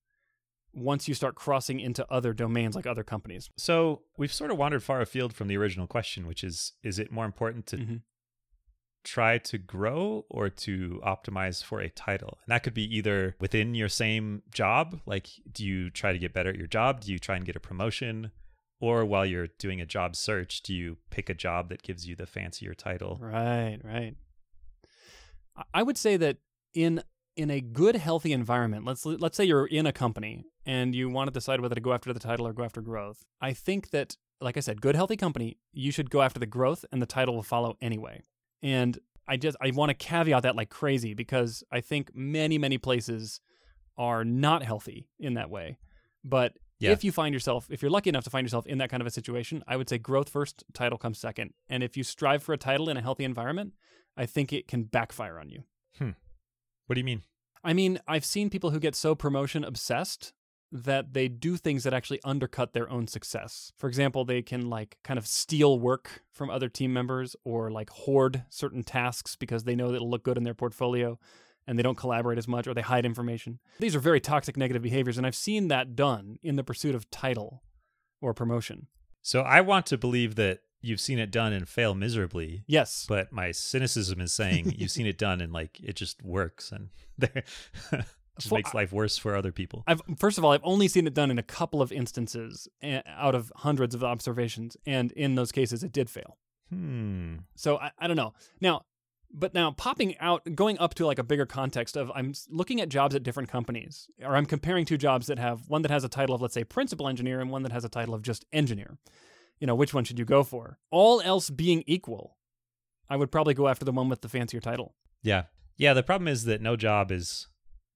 once 0.73 1.09
you 1.09 1.15
start 1.15 1.35
crossing 1.35 1.81
into 1.81 2.07
other 2.13 2.33
domains 2.33 2.75
like 2.77 2.87
other 2.87 3.03
companies. 3.05 3.51
So 3.57 4.03
we've 4.17 4.33
sort 4.33 4.51
of 4.51 4.57
wandered 4.59 4.83
far 4.83 5.01
afield 5.01 5.33
from 5.33 5.49
the 5.49 5.57
original 5.57 5.87
question, 5.87 6.27
which 6.27 6.43
is 6.45 6.73
is 6.83 6.99
it 6.99 7.11
more 7.13 7.25
important 7.25 7.67
to 7.67 7.77
Mhm. 7.77 8.03
Try 9.05 9.39
to 9.39 9.59
grow 9.59 10.25
or 10.29 10.49
to 10.49 11.01
optimize 11.05 11.63
for 11.65 11.81
a 11.81 11.89
title? 11.89 12.39
And 12.45 12.53
that 12.53 12.63
could 12.63 12.75
be 12.75 12.97
either 12.97 13.37
within 13.41 13.75
your 13.75 13.89
same 13.89 14.43
job, 14.53 15.01
like 15.07 15.29
do 15.51 15.65
you 15.67 15.91
try 15.91 16.13
to 16.13 16.19
get 16.19 16.33
better 16.33 16.51
at 16.51 16.57
your 16.57 16.67
job? 16.67 17.01
Do 17.01 17.13
you 17.13 17.19
try 17.19 17.37
and 17.37 17.45
get 17.45 17.57
a 17.57 17.61
promotion? 17.61 18.31
Or 18.81 19.05
while 19.05 19.27
you're 19.27 19.49
doing 19.59 19.81
a 19.81 19.87
job 19.87 20.17
search, 20.17 20.63
do 20.63 20.75
you 20.75 20.97
pick 21.11 21.29
a 21.29 21.35
job 21.35 21.69
that 21.69 21.83
gives 21.83 22.07
you 22.09 22.17
the 22.17 22.27
fancier 22.27 22.73
title? 22.73 23.19
Right, 23.21 23.79
right. 23.85 24.15
I- 25.75 25.83
would 25.83 25.99
say 25.99 26.17
that 26.17 26.39
in 26.73 27.03
in 27.37 27.51
a 27.51 27.61
good, 27.61 27.97
healthy 27.97 28.33
environment, 28.33 28.85
let's 28.85 29.05
let's 29.07 29.37
say 29.37 29.45
you're 29.45 29.67
in 29.67 29.87
a 29.87 29.93
company 29.93 30.45
and 30.67 30.95
you 30.95 31.09
want 31.09 31.29
to 31.29 31.33
decide 31.33 31.61
whether 31.61 31.75
to 31.75 31.81
go 31.81 31.93
after 31.93 32.13
the 32.13 32.21
title 32.21 32.47
or 32.47 32.53
go 32.53 32.65
after 32.65 32.81
growth. 32.81 33.25
I 33.41 33.53
think 33.53 33.91
that, 33.91 34.17
like 34.41 34.57
I 34.57 34.61
said, 34.61 34.81
good, 34.81 34.95
healthy 34.95 35.17
company, 35.17 35.59
you 35.73 35.91
should 35.91 36.11
go 36.11 36.23
after 36.23 36.41
the 36.41 36.47
growth, 36.47 36.85
and 36.93 37.01
the 37.01 37.07
title 37.07 37.35
will 37.35 37.43
follow 37.43 37.77
anyway. 37.81 38.23
And 38.63 38.99
I 39.29 39.37
just 39.37 39.57
I 39.61 39.71
want 39.71 39.91
to 39.91 39.95
caveat 39.95 40.43
that 40.43 40.57
like 40.57 40.71
crazy 40.71 41.15
because 41.15 41.63
I 41.71 41.81
think 41.81 42.11
many 42.15 42.59
many 42.59 42.79
places 42.79 43.41
are 43.97 44.25
not 44.25 44.63
healthy 44.63 45.09
in 45.19 45.35
that 45.35 45.51
way. 45.51 45.79
But 46.25 46.55
Yeah. 46.79 46.91
if 46.93 47.05
you 47.05 47.13
find 47.13 47.33
yourself, 47.35 47.67
if 47.71 47.83
you're 47.83 47.91
lucky 47.91 48.09
enough 48.11 48.25
to 48.25 48.31
find 48.31 48.45
yourself 48.45 48.67
in 48.67 48.79
that 48.79 48.91
kind 48.91 49.01
of 49.03 49.07
a 49.07 49.11
situation, 49.11 49.63
I 49.69 49.77
would 49.77 49.89
say 49.89 49.99
growth 49.99 50.29
first, 50.31 50.65
title 50.73 50.99
comes 50.99 51.19
second. 51.19 51.53
And 51.69 51.83
if 51.83 51.97
you 51.97 52.03
strive 52.03 52.43
for 52.43 52.53
a 52.53 52.59
title 52.59 52.89
in 52.89 52.97
a 52.97 53.03
healthy 53.03 53.25
environment, 53.25 53.75
I 54.17 54.27
think 54.27 54.53
it 54.53 54.67
can 54.69 54.85
backfire 54.85 55.39
on 55.39 55.49
you. 55.51 55.65
Hmm. 55.99 56.11
What 56.87 56.95
do 56.95 57.01
you 57.01 57.05
mean? 57.05 57.23
I 57.63 57.73
mean, 57.75 58.01
I've 58.09 58.25
seen 58.25 58.49
people 58.51 58.71
who 58.71 58.81
get 58.81 58.95
so 58.97 59.15
promotion 59.15 59.65
obsessed 59.65 60.33
that 60.73 61.13
they 61.15 61.29
do 61.29 61.57
things 61.57 61.85
that 61.85 61.93
actually 61.93 62.21
undercut 62.25 62.73
their 62.73 62.89
own 62.91 63.07
success. 63.07 63.73
For 63.77 63.89
example, 63.89 64.25
they 64.25 64.43
can 64.43 64.69
like 64.71 64.99
kind 65.03 65.19
of 65.19 65.27
steal 65.27 65.79
work 65.79 66.23
from 66.31 66.51
other 66.51 66.69
team 66.69 66.93
members 66.93 67.35
or 67.45 67.71
like 67.71 67.91
hoard 67.91 68.45
certain 68.49 68.83
tasks 68.83 69.37
because 69.37 69.65
they 69.65 69.75
know 69.75 69.89
that 69.89 69.97
it'll 69.97 70.11
look 70.11 70.23
good 70.23 70.37
in 70.37 70.45
their 70.45 70.55
portfolio 70.55 71.19
and 71.67 71.79
they 71.79 71.83
don't 71.83 71.97
collaborate 71.97 72.39
as 72.39 72.49
much 72.49 72.67
or 72.67 72.75
they 72.75 72.83
hide 72.83 73.05
information. 73.05 73.59
These 73.79 73.97
are 73.97 74.01
very 74.01 74.21
toxic 74.21 74.57
negative 74.57 74.83
behaviors 74.83 75.19
and 75.19 75.27
I've 75.27 75.35
seen 75.35 75.69
that 75.69 75.97
done 75.97 76.39
in 76.43 76.57
the 76.57 76.65
pursuit 76.65 76.95
of 76.95 77.11
title 77.11 77.63
or 78.21 78.33
promotion. 78.33 78.87
So 79.23 79.43
I 79.43 79.61
want 79.61 79.87
to 79.87 79.99
believe 79.99 80.37
that 80.37 80.61
you've 80.81 81.01
seen 81.01 81.19
it 81.19 81.31
done 81.31 81.53
and 81.53 81.69
fail 81.69 81.95
miserably. 81.95 82.63
Yes. 82.67 83.05
But 83.09 83.33
my 83.33 83.53
cynicism 83.53 84.21
is 84.21 84.33
saying 84.33 84.75
you've 84.77 84.91
seen 84.91 85.07
it 85.07 85.19
done 85.19 85.41
and 85.41 85.53
like 85.53 85.81
it 85.81 85.97
just 85.97 86.23
works 86.23 86.73
and 86.73 86.89
there 87.19 87.45
just 88.39 88.53
makes 88.53 88.75
life 88.75 88.93
worse 88.93 89.17
for 89.17 89.37
other 89.37 89.53
people. 89.53 89.85
I've 89.87 90.03
first 90.19 90.39
of 90.39 90.45
all, 90.45 90.53
I've 90.53 90.65
only 90.65 90.89
seen 90.89 91.07
it 91.07 91.15
done 91.15 91.31
in 91.31 91.39
a 91.39 91.43
couple 91.43 91.83
of 91.83 91.93
instances 91.93 92.69
eh, 92.83 93.03
out 93.07 93.35
of 93.35 93.53
hundreds 93.57 93.95
of 93.95 94.05
observations, 94.05 94.77
and 94.87 95.13
in 95.13 95.35
those 95.35 95.53
cases, 95.53 95.83
it 95.83 95.93
did 95.93 96.09
fail. 96.09 96.37
Hmm. 96.71 97.37
So 97.57 97.79
I, 97.79 97.91
I 97.99 98.07
don't 98.07 98.17
know. 98.17 98.33
Now, 98.61 98.85
but 99.33 99.55
now 99.55 99.71
popping 99.73 100.19
out, 100.19 100.43
going 100.55 100.79
up 100.79 100.95
to 100.95 101.07
like 101.07 101.19
a 101.19 101.23
bigger 101.25 101.47
context 101.47 101.97
of 101.97 102.11
I'm 102.15 102.33
looking 102.49 102.81
at 102.81 102.89
jobs 102.89 103.15
at 103.15 103.23
different 103.23 103.49
companies, 103.49 104.09
or 104.23 104.37
I'm 104.37 104.47
comparing 104.47 104.85
two 104.85 104.97
jobs 104.97 105.27
that 105.29 105.39
have 105.39 105.69
one 105.69 105.83
that 105.83 105.91
has 105.91 106.05
a 106.05 106.09
title 106.09 106.35
of 106.35 106.43
let's 106.43 106.55
say 106.55 106.65
principal 106.65 107.09
engineer 107.09 107.41
and 107.41 107.51
one 107.51 107.63
that 107.63 107.73
has 107.73 107.85
a 107.85 107.89
title 107.89 108.15
of 108.15 108.23
just 108.23 108.45
engineer. 108.53 108.99
You 109.61 109.67
know, 109.67 109.75
which 109.75 109.93
one 109.93 110.05
should 110.05 110.19
you 110.19 110.25
go 110.25 110.43
for? 110.43 110.79
All 110.91 111.21
else 111.21 111.51
being 111.51 111.85
equal, 111.87 112.39
I 113.09 113.17
would 113.17 113.31
probably 113.31 113.55
go 113.55 113.69
after 113.69 113.85
the 113.85 113.93
one 113.93 114.09
with 114.09 114.23
the 114.23 114.29
fancier 114.29 114.61
title. 114.61 114.95
Yeah. 115.23 115.45
Yeah. 115.77 115.93
The 115.93 116.03
problem 116.03 116.29
is 116.29 116.45
that 116.45 116.63
no 116.63 116.77
job 116.77 117.13
is, 117.13 117.47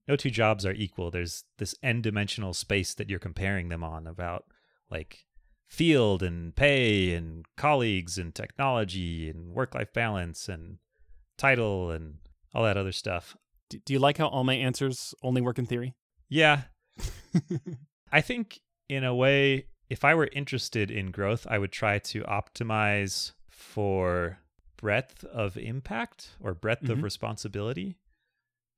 no 0.08 0.16
two 0.16 0.30
jobs 0.30 0.64
are 0.66 0.72
equal. 0.72 1.10
There's 1.10 1.44
this 1.58 1.74
n 1.82 2.02
dimensional 2.02 2.54
space 2.54 2.94
that 2.94 3.08
you're 3.08 3.18
comparing 3.18 3.68
them 3.68 3.82
on 3.84 4.06
about 4.06 4.44
like 4.90 5.26
field 5.68 6.22
and 6.22 6.54
pay 6.54 7.14
and 7.14 7.44
colleagues 7.56 8.18
and 8.18 8.34
technology 8.34 9.28
and 9.30 9.54
work 9.54 9.74
life 9.74 9.92
balance 9.92 10.48
and 10.48 10.78
title 11.38 11.90
and 11.90 12.18
all 12.54 12.62
that 12.64 12.76
other 12.76 12.92
stuff. 12.92 13.36
Do, 13.70 13.78
do 13.84 13.92
you 13.92 13.98
like 13.98 14.18
how 14.18 14.26
all 14.28 14.44
my 14.44 14.54
answers 14.54 15.14
only 15.22 15.40
work 15.40 15.58
in 15.58 15.66
theory? 15.66 15.94
Yeah. 16.28 16.62
I 18.12 18.20
think 18.20 18.60
in 18.88 19.04
a 19.04 19.14
way, 19.14 19.66
if 19.90 20.04
I 20.04 20.14
were 20.14 20.28
interested 20.32 20.90
in 20.90 21.10
growth, 21.10 21.46
I 21.48 21.58
would 21.58 21.72
try 21.72 21.98
to 21.98 22.22
optimize 22.22 23.32
for 23.50 24.38
breadth 24.76 25.24
of 25.24 25.56
impact 25.56 26.36
or 26.40 26.54
breadth 26.54 26.88
of 26.88 26.98
Mhm. 26.98 27.02
responsibility. 27.02 27.96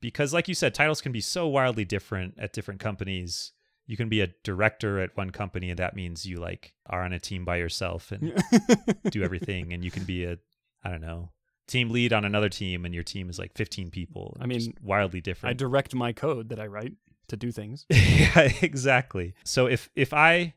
Because, 0.01 0.33
like 0.33 0.49
you 0.49 0.55
said, 0.55 0.75
titles 0.75 1.01
can 1.01 1.13
be 1.13 1.21
so 1.21 1.49
wildly 1.49 1.85
different 1.85 2.35
at 2.39 2.53
different 2.53 2.81
companies. 2.81 3.53
You 3.87 3.97
can 3.97 4.09
be 4.09 4.21
a 4.21 4.29
director 4.45 5.01
at 5.01 5.17
one 5.17 5.31
company, 5.31 5.71
and 5.71 5.79
that 5.79 5.97
means 5.97 6.27
you 6.27 6.39
like 6.39 6.75
are 6.87 7.03
on 7.03 7.13
a 7.13 7.19
team 7.19 7.45
by 7.45 7.57
yourself 7.57 8.13
and 8.13 8.33
do 9.11 9.23
everything. 9.23 9.73
And 9.73 9.85
you 9.85 9.91
can 9.91 10.05
be 10.05 10.25
a, 10.25 10.39
I 10.83 10.91
don't 10.91 11.01
know, 11.01 11.31
team 11.67 11.91
lead 11.91 12.13
on 12.13 12.25
another 12.25 12.49
team, 12.49 12.85
and 12.85 12.95
your 12.95 13.05
team 13.05 13.31
is 13.31 13.39
like 13.39 13.55
15 13.55 13.91
people. 13.91 14.37
I 14.41 14.47
mean, 14.47 14.75
wildly 14.83 15.21
different 15.21 15.51
I 15.51 15.55
direct 15.55 15.95
my 15.95 16.13
code 16.13 16.49
that 16.51 16.61
I 16.61 16.67
write 16.67 16.95
to 17.29 17.37
do 17.37 17.53
things. 17.53 17.87
yeah, 17.91 18.53
exactly. 18.63 19.35
So 19.45 19.67
if 19.67 19.91
if 19.95 20.13
I 20.13 20.55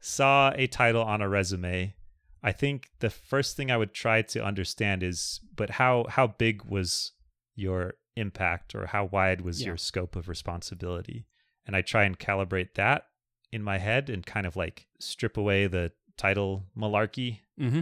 saw 0.00 0.52
a 0.54 0.66
title 0.66 1.02
on 1.02 1.22
a 1.22 1.28
resume, 1.28 1.94
I 2.42 2.52
think 2.52 2.90
the 2.98 3.10
first 3.10 3.56
thing 3.56 3.70
I 3.70 3.76
would 3.76 3.94
try 3.94 4.22
to 4.22 4.44
understand 4.44 5.02
is, 5.02 5.40
but 5.54 5.70
how 5.70 6.06
how 6.08 6.26
big 6.26 6.64
was 6.64 7.12
your 7.54 7.94
impact, 8.16 8.74
or 8.74 8.86
how 8.86 9.04
wide 9.06 9.40
was 9.40 9.60
Yeah. 9.60 9.68
your 9.68 9.76
scope 9.76 10.16
of 10.16 10.28
responsibility? 10.28 11.26
And 11.66 11.74
I 11.76 11.82
try 11.82 12.04
and 12.04 12.18
calibrate 12.18 12.74
that 12.74 13.06
in 13.52 13.62
my 13.62 13.78
head 13.78 14.10
and 14.10 14.24
kind 14.26 14.46
of 14.46 14.56
like 14.56 14.86
strip 14.98 15.36
away 15.36 15.66
the 15.66 15.92
title 16.16 16.64
malarkey 16.76 17.40
Mm-hmm. 17.60 17.80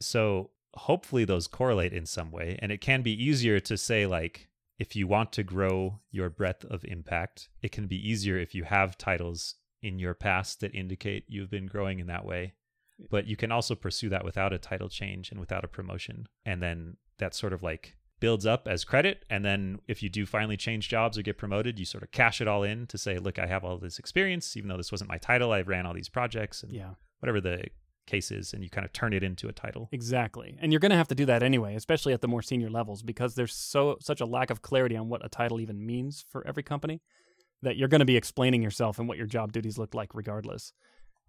so 0.00 0.50
hopefully 0.74 1.24
those 1.24 1.46
correlate 1.46 1.92
in 1.92 2.04
some 2.06 2.30
way 2.30 2.58
and 2.60 2.70
it 2.70 2.80
can 2.80 3.02
be 3.02 3.12
easier 3.22 3.58
to 3.60 3.76
say 3.78 4.06
like 4.06 4.48
if 4.78 4.94
you 4.94 5.06
want 5.06 5.32
to 5.32 5.42
grow 5.42 6.00
your 6.10 6.28
breadth 6.28 6.64
of 6.66 6.84
impact 6.84 7.48
it 7.62 7.72
can 7.72 7.86
be 7.86 7.96
easier 8.08 8.36
if 8.36 8.54
you 8.54 8.64
have 8.64 8.98
titles 8.98 9.54
in 9.82 9.98
your 9.98 10.12
past 10.14 10.60
that 10.60 10.74
indicate 10.74 11.24
you've 11.28 11.50
been 11.50 11.66
growing 11.66 11.98
in 11.98 12.06
that 12.08 12.24
way 12.26 12.52
but 13.10 13.26
you 13.26 13.36
can 13.36 13.50
also 13.52 13.74
pursue 13.74 14.08
that 14.10 14.24
without 14.24 14.52
a 14.52 14.58
title 14.58 14.88
change 14.88 15.30
and 15.30 15.40
without 15.40 15.64
a 15.64 15.68
promotion 15.68 16.26
and 16.44 16.62
then 16.62 16.96
that 17.18 17.34
sort 17.34 17.52
of 17.54 17.62
like 17.62 17.96
builds 18.18 18.46
up 18.46 18.66
as 18.66 18.84
credit 18.84 19.24
and 19.28 19.44
then 19.44 19.78
if 19.88 20.02
you 20.02 20.08
do 20.08 20.24
finally 20.24 20.56
change 20.56 20.88
jobs 20.88 21.18
or 21.18 21.22
get 21.22 21.36
promoted 21.36 21.78
you 21.78 21.84
sort 21.84 22.02
of 22.02 22.10
cash 22.12 22.40
it 22.40 22.48
all 22.48 22.62
in 22.62 22.86
to 22.86 22.96
say 22.96 23.18
look 23.18 23.38
i 23.38 23.46
have 23.46 23.62
all 23.62 23.76
this 23.76 23.98
experience 23.98 24.56
even 24.56 24.68
though 24.68 24.76
this 24.76 24.90
wasn't 24.90 25.08
my 25.08 25.18
title 25.18 25.52
i 25.52 25.60
ran 25.60 25.84
all 25.84 25.92
these 25.92 26.08
projects 26.08 26.62
and 26.62 26.72
Yeah, 26.72 26.94
whatever 27.20 27.40
the 27.40 27.64
case 28.06 28.30
is 28.30 28.52
and 28.52 28.62
you 28.62 28.70
kind 28.70 28.84
of 28.84 28.92
turn 28.92 29.12
it 29.12 29.22
into 29.22 29.48
a 29.48 29.52
title 29.52 29.88
exactly. 29.92 30.56
And 30.60 30.72
you're 30.72 30.80
going 30.80 30.90
to 30.90 30.96
have 30.96 31.08
to 31.08 31.14
do 31.14 31.26
that 31.26 31.42
anyway, 31.42 31.74
especially 31.74 32.12
at 32.12 32.20
the 32.20 32.28
more 32.28 32.42
senior 32.42 32.70
levels, 32.70 33.02
because 33.02 33.34
there's 33.34 33.54
so 33.54 33.96
such 34.00 34.20
a 34.20 34.24
lack 34.24 34.50
of 34.50 34.62
clarity 34.62 34.96
on 34.96 35.08
what 35.08 35.24
a 35.24 35.28
title 35.28 35.60
even 35.60 35.84
means 35.84 36.24
for 36.30 36.46
every 36.46 36.62
company 36.62 37.02
that 37.62 37.76
you're 37.76 37.88
going 37.88 37.98
to 38.00 38.06
be 38.06 38.16
explaining 38.16 38.62
yourself 38.62 38.98
and 38.98 39.08
what 39.08 39.18
your 39.18 39.26
job 39.26 39.52
duties 39.52 39.76
look 39.76 39.94
like 39.94 40.14
regardless. 40.14 40.72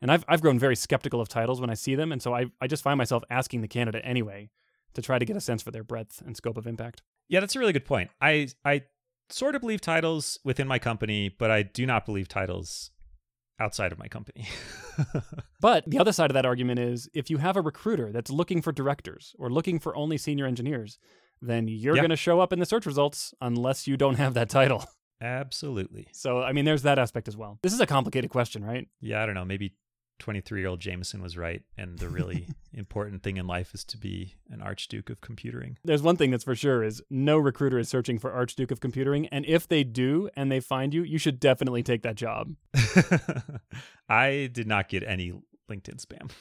And 0.01 0.11
I've 0.11 0.23
I've 0.27 0.41
grown 0.41 0.59
very 0.59 0.75
skeptical 0.75 1.19
of 1.19 1.27
titles 1.27 1.59
when 1.59 1.71
I 1.71 1.73
see 1.73 1.95
them, 1.95 2.11
and 2.11 2.21
so 2.21 2.33
I 2.33 2.45
I 2.61 2.67
just 2.67 2.83
find 2.83 2.97
myself 2.97 3.23
asking 3.29 3.61
the 3.61 3.67
candidate 3.67 4.03
anyway 4.05 4.49
to 4.97 5.01
try 5.01 5.17
to 5.17 5.23
get 5.25 5.37
a 5.37 5.41
sense 5.41 5.61
for 5.61 5.71
their 5.71 5.83
breadth 5.85 6.21
and 6.25 6.35
scope 6.35 6.57
of 6.57 6.67
impact. 6.67 7.01
Yeah, 7.29 7.39
that's 7.39 7.55
a 7.55 7.59
really 7.59 7.71
good 7.73 7.85
point. 7.85 8.09
I 8.19 8.49
I 8.65 8.81
sort 9.29 9.55
of 9.55 9.61
believe 9.61 9.79
titles 9.79 10.37
within 10.43 10.67
my 10.67 10.79
company, 10.79 11.29
but 11.29 11.49
I 11.49 11.63
do 11.63 11.85
not 11.85 12.05
believe 12.05 12.27
titles 12.27 12.91
outside 13.59 13.91
of 13.91 13.97
my 13.99 14.07
company. 14.07 14.47
But 15.59 15.83
the 15.87 15.97
other 15.99 16.11
side 16.11 16.29
of 16.29 16.33
that 16.35 16.45
argument 16.45 16.79
is 16.79 17.09
if 17.13 17.29
you 17.31 17.37
have 17.37 17.57
a 17.57 17.61
recruiter 17.61 18.11
that's 18.11 18.29
looking 18.31 18.61
for 18.61 18.71
directors 18.71 19.35
or 19.39 19.49
looking 19.49 19.79
for 19.79 19.95
only 19.95 20.17
senior 20.17 20.45
engineers, 20.45 20.99
then 21.41 21.67
you're 21.67 21.95
Yeah. 21.95 22.01
going 22.01 22.09
to 22.11 22.15
show 22.15 22.39
up 22.39 22.53
in 22.53 22.59
the 22.59 22.65
search 22.65 22.85
results 22.85 23.33
unless 23.41 23.87
you 23.87 23.97
don't 23.97 24.15
have 24.15 24.33
that 24.35 24.49
title. 24.49 24.83
Absolutely. 25.21 26.07
So, 26.13 26.41
I 26.43 26.51
mean, 26.53 26.65
there's 26.65 26.83
that 26.83 26.99
aspect 26.99 27.27
as 27.27 27.35
well. 27.35 27.57
This 27.63 27.73
is 27.73 27.79
a 27.79 27.87
complicated 27.87 28.29
question, 28.29 28.63
right? 28.63 28.87
Yeah, 29.01 29.21
I 29.21 29.25
don't 29.25 29.33
know. 29.35 29.45
Maybe 29.45 29.73
23 30.19 30.59
year 30.59 30.69
old 30.69 30.79
Jamison 30.79 31.21
was 31.21 31.37
right, 31.37 31.63
and 31.77 31.99
the 31.99 32.09
really 32.09 32.47
important 32.73 33.23
thing 33.23 33.37
in 33.37 33.47
life 33.47 33.73
is 33.73 33.83
to 33.85 33.97
be 33.97 34.35
an 34.49 34.61
archduke 34.61 35.09
of 35.09 35.21
computering. 35.21 35.75
There's 35.83 36.01
one 36.01 36.17
thing 36.17 36.31
that's 36.31 36.43
for 36.43 36.55
sure 36.55 36.83
is 36.83 37.01
no 37.09 37.37
recruiter 37.37 37.79
is 37.79 37.89
searching 37.89 38.19
for 38.19 38.31
Archduke 38.31 38.71
of 38.71 38.79
Computing, 38.79 39.27
and 39.27 39.45
if 39.45 39.67
they 39.67 39.83
do 39.83 40.29
and 40.35 40.51
they 40.51 40.59
find 40.59 40.93
you, 40.93 41.03
you 41.03 41.17
should 41.17 41.39
definitely 41.39 41.83
take 41.83 42.03
that 42.03 42.15
job. 42.15 42.55
I 44.09 44.49
did 44.51 44.67
not 44.67 44.89
get 44.89 45.03
any 45.03 45.33
LinkedIn 45.69 46.03
spam 46.05 46.31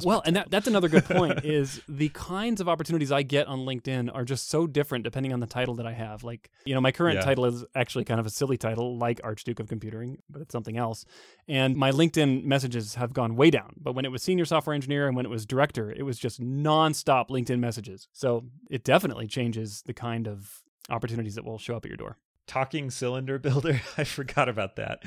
Well, 0.04 0.22
and 0.24 0.36
that, 0.36 0.50
that's 0.50 0.66
another 0.66 0.88
good 0.88 1.04
point 1.04 1.44
is 1.44 1.80
the 1.88 2.08
kinds 2.10 2.60
of 2.60 2.68
opportunities 2.68 3.12
I 3.12 3.22
get 3.22 3.46
on 3.46 3.60
LinkedIn 3.60 4.10
are 4.14 4.24
just 4.24 4.48
so 4.48 4.66
different 4.66 5.04
depending 5.04 5.32
on 5.32 5.40
the 5.40 5.46
title 5.46 5.74
that 5.76 5.86
I 5.86 5.92
have. 5.92 6.24
Like, 6.24 6.50
you 6.64 6.74
know, 6.74 6.80
my 6.80 6.92
current 6.92 7.16
Yeah. 7.16 7.22
title 7.22 7.44
is 7.46 7.64
actually 7.74 8.04
kind 8.04 8.18
of 8.20 8.26
a 8.26 8.30
silly 8.30 8.56
title 8.56 8.96
like 8.96 9.20
Archduke 9.22 9.60
of 9.60 9.68
Computing, 9.68 10.18
but 10.30 10.42
it's 10.42 10.52
something 10.52 10.76
else. 10.76 11.04
And 11.48 11.76
my 11.76 11.90
LinkedIn 11.92 12.44
messages 12.44 12.94
have 12.96 13.12
gone 13.12 13.36
way 13.36 13.50
down. 13.50 13.74
But 13.76 13.94
when 13.94 14.04
it 14.04 14.10
was 14.12 14.22
senior 14.22 14.44
software 14.44 14.74
engineer 14.74 15.06
and 15.06 15.16
when 15.16 15.26
it 15.26 15.30
was 15.30 15.44
director, 15.46 15.90
it 15.90 16.02
was 16.02 16.18
just 16.18 16.40
nonstop 16.40 17.28
LinkedIn 17.28 17.58
messages. 17.60 18.08
So 18.12 18.44
it 18.70 18.84
definitely 18.84 19.26
changes 19.26 19.82
the 19.86 19.94
kind 19.94 20.26
of 20.26 20.62
opportunities 20.88 21.34
that 21.34 21.44
will 21.44 21.58
show 21.58 21.76
up 21.76 21.84
at 21.84 21.88
your 21.90 21.96
door. 21.96 22.16
talking 22.46 22.90
cylinder 22.90 23.38
builder. 23.38 23.80
I 23.98 24.04
forgot 24.04 24.48
about 24.48 24.76
that. 24.76 25.02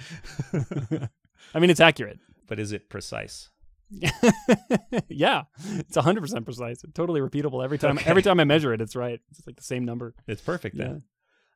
I 1.53 1.59
mean, 1.59 1.69
it's 1.69 1.79
accurate. 1.79 2.19
But 2.49 2.59
is 2.59 2.71
it 2.73 2.89
precise? 2.89 3.49
yeah, 5.09 5.43
it's 5.77 5.97
100% 5.97 6.45
precise. 6.45 6.83
Totally 6.93 7.21
repeatable 7.21 7.63
every 7.63 7.77
time. 7.77 7.97
Okay. 7.97 8.09
Every 8.09 8.21
time 8.21 8.39
I 8.39 8.43
measure 8.43 8.73
it, 8.73 8.81
it's 8.81 8.95
right. 8.95 9.19
It's 9.31 9.47
like 9.47 9.55
the 9.55 9.63
same 9.63 9.85
number. 9.85 10.13
It's 10.27 10.41
perfect 10.41 10.77
then. 10.77 10.87
Yeah. 10.87 10.97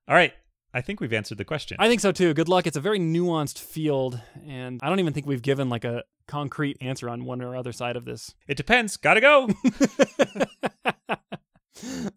All 0.08 0.16
right. 0.16 0.34
I 0.74 0.82
think 0.82 1.00
we've 1.00 1.14
answered 1.14 1.38
the 1.38 1.46
question. 1.46 1.78
I 1.80 1.88
think 1.88 2.02
so 2.02 2.12
too. 2.12 2.34
Good 2.34 2.50
luck. 2.50 2.66
It's 2.66 2.78
a 2.78 2.82
very 2.82 3.00
nuanced 3.00 3.60
field, 3.60 4.20
and 4.48 4.80
I 4.82 4.90
don't 4.90 5.00
even 5.00 5.14
think 5.14 5.28
we've 5.28 5.44
given 5.44 5.70
like 5.70 5.86
a 5.86 6.04
concrete 6.28 6.78
answer 6.82 7.10
on 7.10 7.26
one 7.26 7.44
or 7.44 7.56
other 7.56 7.72
side 7.72 7.96
of 7.96 8.06
this. 8.06 8.34
it 8.48 8.58
depends. 8.58 8.98
Gotta 8.98 9.22
go. 9.22 9.50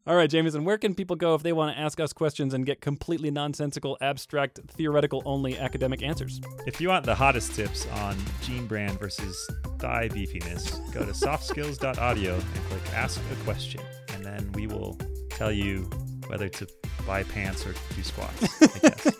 All 0.06 0.14
right, 0.14 0.28
Jamison, 0.28 0.64
where 0.64 0.78
can 0.78 0.94
people 0.94 1.16
go 1.16 1.34
if 1.34 1.42
they 1.42 1.52
want 1.52 1.74
to 1.74 1.80
ask 1.80 1.98
us 1.98 2.12
questions 2.12 2.54
and 2.54 2.66
get 2.66 2.80
completely 2.80 3.30
nonsensical, 3.30 3.96
abstract, 4.00 4.60
theoretical 4.68 5.22
only 5.24 5.58
academic 5.58 6.02
answers? 6.02 6.40
if 6.66 6.80
you 6.80 6.88
want 6.88 7.06
the 7.06 7.14
hottest 7.14 7.54
tips 7.54 7.86
on 7.92 8.16
jean 8.42 8.66
brand 8.66 8.98
versus 8.98 9.48
thigh 9.78 10.08
beefiness, 10.08 10.78
go 10.92 11.00
to 11.00 11.12
softskills.audio 11.12 12.34
and 12.34 12.64
click 12.68 12.94
ask 12.94 13.20
a 13.32 13.44
question. 13.44 13.80
And 14.12 14.24
then 14.24 14.50
we 14.52 14.66
will 14.66 14.98
tell 15.30 15.52
you 15.52 15.88
whether 16.26 16.48
to 16.48 16.66
buy 17.06 17.22
pants 17.22 17.66
or 17.66 17.74
do 17.94 18.02
squats, 18.02 18.62
I 18.62 18.78
guess. 18.80 19.06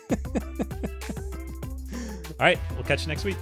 All 2.39 2.45
right. 2.45 2.59
We'll 2.75 2.83
catch 2.83 3.01
you 3.01 3.07
next 3.07 3.23
week. 3.23 3.37